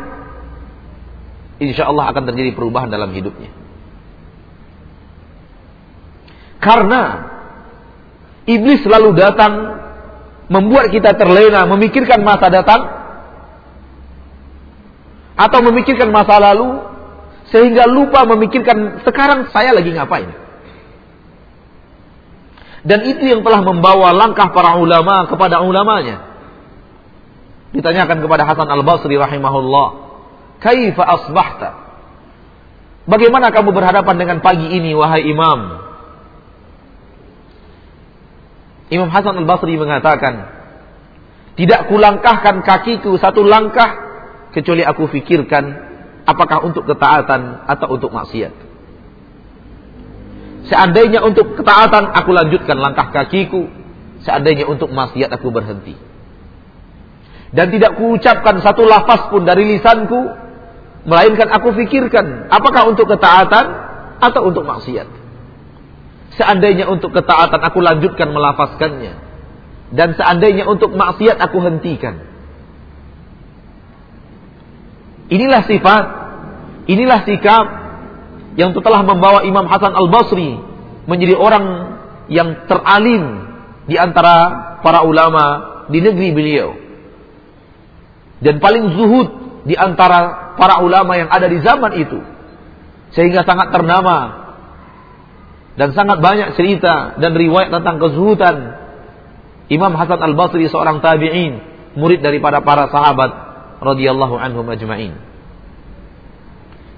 insya 1.62 1.86
Allah 1.86 2.09
akan 2.09 2.24
terjadi 2.34 2.57
perubahan 2.57 2.89
dalam 2.89 3.14
hidupnya. 3.14 3.53
Karena 6.57 7.01
iblis 8.49 8.82
selalu 8.82 9.14
datang 9.14 9.53
membuat 10.49 10.89
kita 10.89 11.14
terlena 11.14 11.70
memikirkan 11.70 12.26
masa 12.26 12.49
datang 12.49 12.82
atau 15.36 15.60
memikirkan 15.64 16.12
masa 16.12 16.38
lalu 16.40 16.84
sehingga 17.52 17.88
lupa 17.88 18.24
memikirkan 18.24 19.04
sekarang 19.04 19.52
saya 19.52 19.76
lagi 19.76 19.92
ngapain. 19.92 20.32
Dan 22.82 23.06
itu 23.06 23.30
yang 23.30 23.46
telah 23.46 23.62
membawa 23.62 24.10
langkah 24.10 24.50
para 24.50 24.82
ulama 24.82 25.30
kepada 25.30 25.62
ulamanya. 25.62 26.34
Ditanyakan 27.72 28.26
kepada 28.26 28.44
Hasan 28.44 28.68
Al-Basri 28.68 29.16
rahimahullah, 29.16 29.88
Kaifa 30.60 31.04
asbahta? 31.06 31.70
Bagaimana 33.06 33.50
kamu 33.50 33.70
berhadapan 33.74 34.16
dengan 34.18 34.38
pagi 34.46 34.66
ini 34.78 34.94
wahai 34.94 35.26
imam? 35.30 35.60
Imam 38.92 39.08
Hasan 39.08 39.40
al-Basri 39.40 39.80
mengatakan, 39.80 40.52
tidak 41.56 41.88
kulangkahkan 41.88 42.60
kakiku 42.62 43.16
satu 43.16 43.42
langkah 43.42 44.01
kecuali 44.52 44.84
aku 44.86 45.08
fikirkan 45.12 45.64
apakah 46.28 46.64
untuk 46.64 46.88
ketaatan 46.88 47.66
atau 47.68 47.88
untuk 47.95 48.12
maksiat. 48.14 48.54
Seandainya 50.70 51.26
untuk 51.26 51.58
ketaatan 51.58 52.14
aku 52.14 52.30
lanjutkan 52.32 52.78
langkah 52.78 53.10
kakiku, 53.12 53.68
seandainya 54.24 54.70
untuk 54.70 54.93
maksiat 54.93 55.34
aku 55.34 55.49
berhenti. 55.49 55.97
Dan 57.52 57.68
tidak 57.68 57.99
kuucapkan 57.99 58.64
satu 58.64 58.88
lafaz 58.88 59.28
pun 59.28 59.43
dari 59.43 59.68
lisanku 59.68 60.41
Melainkan 61.02 61.49
aku 61.49 61.74
fikirkan 61.74 62.45
apakah 62.54 62.93
untuk 62.93 63.10
ketaatan 63.10 63.66
atau 64.22 64.41
untuk 64.45 64.62
maksiat. 64.70 65.10
Seandainya 66.38 66.86
untuk 66.86 67.10
ketaatan 67.10 67.58
aku 67.58 67.82
lanjutkan 67.82 68.30
melafazkannya. 68.30 69.14
Dan 69.91 70.14
seandainya 70.16 70.70
untuk 70.70 70.93
maksiat 70.93 71.41
aku 71.41 71.58
hentikan. 71.66 72.31
Inilah 75.32 75.64
sifat, 75.64 76.04
inilah 76.92 77.24
sikap 77.24 77.66
yang 78.60 78.76
telah 78.76 79.00
membawa 79.08 79.48
Imam 79.48 79.64
Hasan 79.64 79.96
Al-Basri 79.96 80.60
menjadi 81.08 81.40
orang 81.40 81.66
yang 82.28 82.68
teralim 82.68 83.48
di 83.88 83.96
antara 83.96 84.36
para 84.84 85.08
ulama 85.08 85.46
di 85.88 86.04
negeri 86.04 86.30
beliau. 86.36 86.70
Dan 88.44 88.60
paling 88.60 88.92
zuhud 88.92 89.28
di 89.64 89.80
antara 89.80 90.52
para 90.60 90.84
ulama 90.84 91.16
yang 91.16 91.32
ada 91.32 91.48
di 91.48 91.64
zaman 91.64 91.96
itu. 91.96 92.20
Sehingga 93.16 93.48
sangat 93.48 93.72
ternama 93.72 94.44
dan 95.80 95.96
sangat 95.96 96.20
banyak 96.20 96.60
cerita 96.60 97.16
dan 97.16 97.32
riwayat 97.32 97.72
tentang 97.72 98.04
kezuhudan 98.04 98.56
Imam 99.72 99.96
Hasan 99.96 100.20
Al-Basri 100.20 100.68
seorang 100.68 101.00
tabi'in, 101.00 101.64
murid 101.96 102.20
daripada 102.20 102.60
para 102.60 102.92
sahabat 102.92 103.51
radhiyallahu 103.82 104.38
anhum 104.38 104.66
ajma'in. 104.70 105.18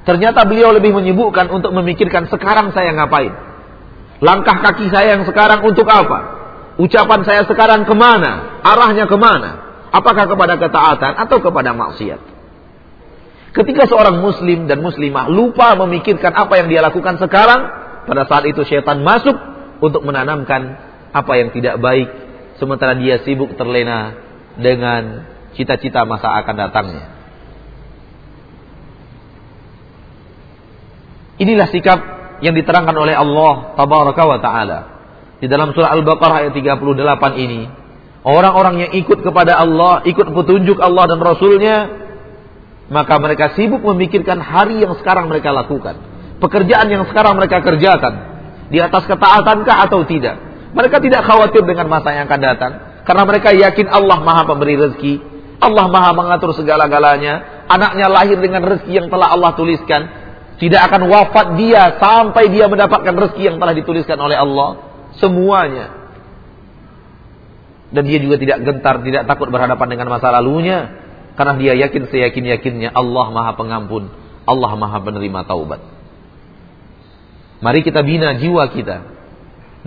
Ternyata 0.03 0.43
beliau 0.43 0.75
lebih 0.75 0.91
menyibukkan 0.91 1.47
untuk 1.47 1.71
memikirkan 1.71 2.27
sekarang 2.27 2.75
saya 2.75 2.91
ngapain. 2.91 3.31
Langkah 4.19 4.59
kaki 4.59 4.91
saya 4.91 5.15
yang 5.15 5.23
sekarang 5.23 5.63
untuk 5.63 5.87
apa? 5.87 6.43
Ucapan 6.75 7.23
saya 7.23 7.47
sekarang 7.47 7.87
ke 7.87 7.95
mana? 7.95 8.59
Arahnya 8.61 9.07
ke 9.07 9.15
mana? 9.15 9.63
Apakah 9.95 10.27
kepada 10.27 10.59
ketaatan 10.59 11.13
atau 11.23 11.37
kepada 11.39 11.71
maksiat? 11.71 12.21
Ketika 13.53 13.85
seorang 13.85 14.19
muslim 14.19 14.65
dan 14.65 14.81
muslimah 14.81 15.29
lupa 15.29 15.77
memikirkan 15.77 16.33
apa 16.33 16.57
yang 16.57 16.67
dia 16.67 16.81
lakukan 16.81 17.21
sekarang, 17.21 17.61
pada 18.09 18.25
saat 18.27 18.43
itu 18.49 18.65
syaitan 18.65 19.05
masuk 19.05 19.37
untuk 19.79 20.01
menanamkan 20.03 20.75
apa 21.13 21.33
yang 21.37 21.53
tidak 21.53 21.77
baik 21.77 22.09
sementara 22.57 22.97
dia 22.97 23.21
sibuk 23.21 23.53
terlena 23.53 24.17
dengan 24.57 25.32
cita-cita 25.53 26.05
masa 26.05 26.33
akan 26.41 26.55
datangnya. 26.57 27.05
Inilah 31.41 31.67
sikap 31.73 31.99
yang 32.45 32.53
diterangkan 32.53 32.93
oleh 32.93 33.15
Allah 33.17 33.73
tabaraka 33.73 34.23
wa 34.27 34.39
taala 34.43 34.79
di 35.43 35.51
dalam 35.51 35.75
surah 35.75 35.91
Al-Baqarah 35.91 36.47
ayat 36.47 36.53
38 36.55 36.79
ini. 37.35 37.67
Orang-orang 38.23 38.87
yang 38.87 38.91
ikut 38.95 39.19
kepada 39.19 39.59
Allah, 39.59 39.99
ikut 40.07 40.31
petunjuk 40.31 40.79
Allah 40.79 41.11
dan 41.11 41.19
Rasulnya, 41.19 41.75
maka 42.87 43.19
mereka 43.19 43.51
sibuk 43.51 43.83
memikirkan 43.83 44.39
hari 44.39 44.79
yang 44.79 44.95
sekarang 45.03 45.27
mereka 45.27 45.51
lakukan. 45.51 45.99
Pekerjaan 46.39 46.87
yang 46.87 47.03
sekarang 47.11 47.35
mereka 47.35 47.59
kerjakan. 47.59 48.31
Di 48.71 48.79
atas 48.79 49.03
ketaatankah 49.03 49.77
atau 49.91 50.07
tidak. 50.07 50.39
Mereka 50.71 51.03
tidak 51.03 51.27
khawatir 51.27 51.67
dengan 51.67 51.91
masa 51.91 52.15
yang 52.15 52.31
akan 52.31 52.39
datang. 52.39 52.71
Karena 53.03 53.23
mereka 53.27 53.51
yakin 53.51 53.91
Allah 53.91 54.23
maha 54.23 54.47
pemberi 54.47 54.79
rezeki. 54.79 55.32
Allah 55.63 55.87
maha 55.87 56.11
mengatur 56.11 56.51
segala-galanya. 56.53 57.65
Anaknya 57.71 58.11
lahir 58.11 58.37
dengan 58.37 58.63
rezeki 58.63 58.91
yang 59.03 59.07
telah 59.07 59.31
Allah 59.31 59.55
tuliskan. 59.55 60.01
Tidak 60.59 60.79
akan 60.79 61.09
wafat 61.09 61.57
dia 61.59 61.97
sampai 61.97 62.51
dia 62.51 62.69
mendapatkan 62.69 63.11
rezeki 63.11 63.53
yang 63.53 63.57
telah 63.57 63.73
dituliskan 63.73 64.19
oleh 64.19 64.37
Allah. 64.37 64.69
Semuanya. 65.17 66.03
Dan 67.93 68.09
dia 68.09 68.17
juga 68.17 68.41
tidak 68.41 68.65
gentar, 68.65 69.05
tidak 69.05 69.23
takut 69.29 69.47
berhadapan 69.53 69.87
dengan 69.87 70.07
masa 70.11 70.33
lalunya. 70.33 71.03
Karena 71.33 71.53
dia 71.57 71.73
yakin 71.87 72.09
seyakin-yakinnya 72.09 72.93
Allah 72.93 73.25
maha 73.33 73.51
pengampun. 73.57 74.09
Allah 74.43 74.71
maha 74.75 74.99
penerima 75.01 75.47
taubat. 75.47 75.81
Mari 77.63 77.79
kita 77.79 78.03
bina 78.03 78.35
jiwa 78.35 78.67
kita. 78.69 78.97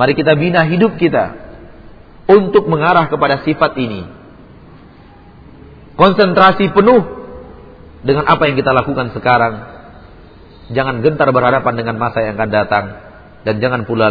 Mari 0.01 0.13
kita 0.17 0.33
bina 0.33 0.65
hidup 0.65 0.97
kita. 0.97 1.45
Untuk 2.27 2.67
mengarah 2.67 3.07
kepada 3.07 3.45
sifat 3.45 3.77
ini. 3.79 4.16
Konsentrasi 5.97 6.71
penuh 6.77 7.03
dengan 8.05 8.29
apa 8.29 8.45
yang 8.47 8.57
kita 8.61 8.77
lakukan 8.77 9.17
sekarang. 9.17 9.55
Jangan 10.71 11.01
gentar 11.01 11.31
berhadapan 11.33 11.75
dengan 11.79 11.97
masa 11.97 12.21
yang 12.21 12.37
akan 12.37 12.51
datang. 12.53 12.85
Dan 13.47 13.63
jangan 13.63 13.89
pula 13.89 14.09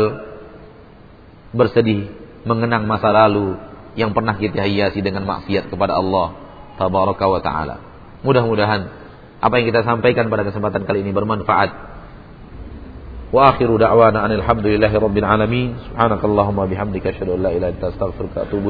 bersedih 1.54 2.10
mengenang 2.44 2.90
masa 2.90 3.14
lalu 3.14 3.56
yang 3.96 4.12
pernah 4.12 4.36
kita 4.36 4.68
hiasi 4.68 5.00
dengan 5.00 5.24
maksiat 5.24 5.72
kepada 5.72 5.96
Allah 5.96 6.36
tabaraka 6.76 7.26
wa 7.28 7.40
taala. 7.40 7.76
Mudah-mudahan 8.24 8.82
apa 9.40 9.54
yang 9.60 9.66
kita 9.72 9.86
sampaikan 9.88 10.28
pada 10.28 10.44
kesempatan 10.48 10.84
kali 10.84 11.04
ini 11.04 11.12
bermanfaat. 11.16 11.70
Wa 13.30 13.56
akhiru 13.56 13.76
da'wana 13.76 14.24
anil 14.24 14.44
hamdulillahi 14.44 14.96
rabbil 14.96 15.28
alamin. 15.28 15.70
Subhanakallahumma 15.92 16.66
bihamdika 16.72 17.12
asyhadu 17.12 17.36
an 17.36 17.40
la 17.46 17.52
ilaha 17.52 17.60
illa 17.60 17.68
anta 17.76 17.86
astaghfiruka 17.92 18.38
wa 18.42 18.46
atubu 18.48 18.70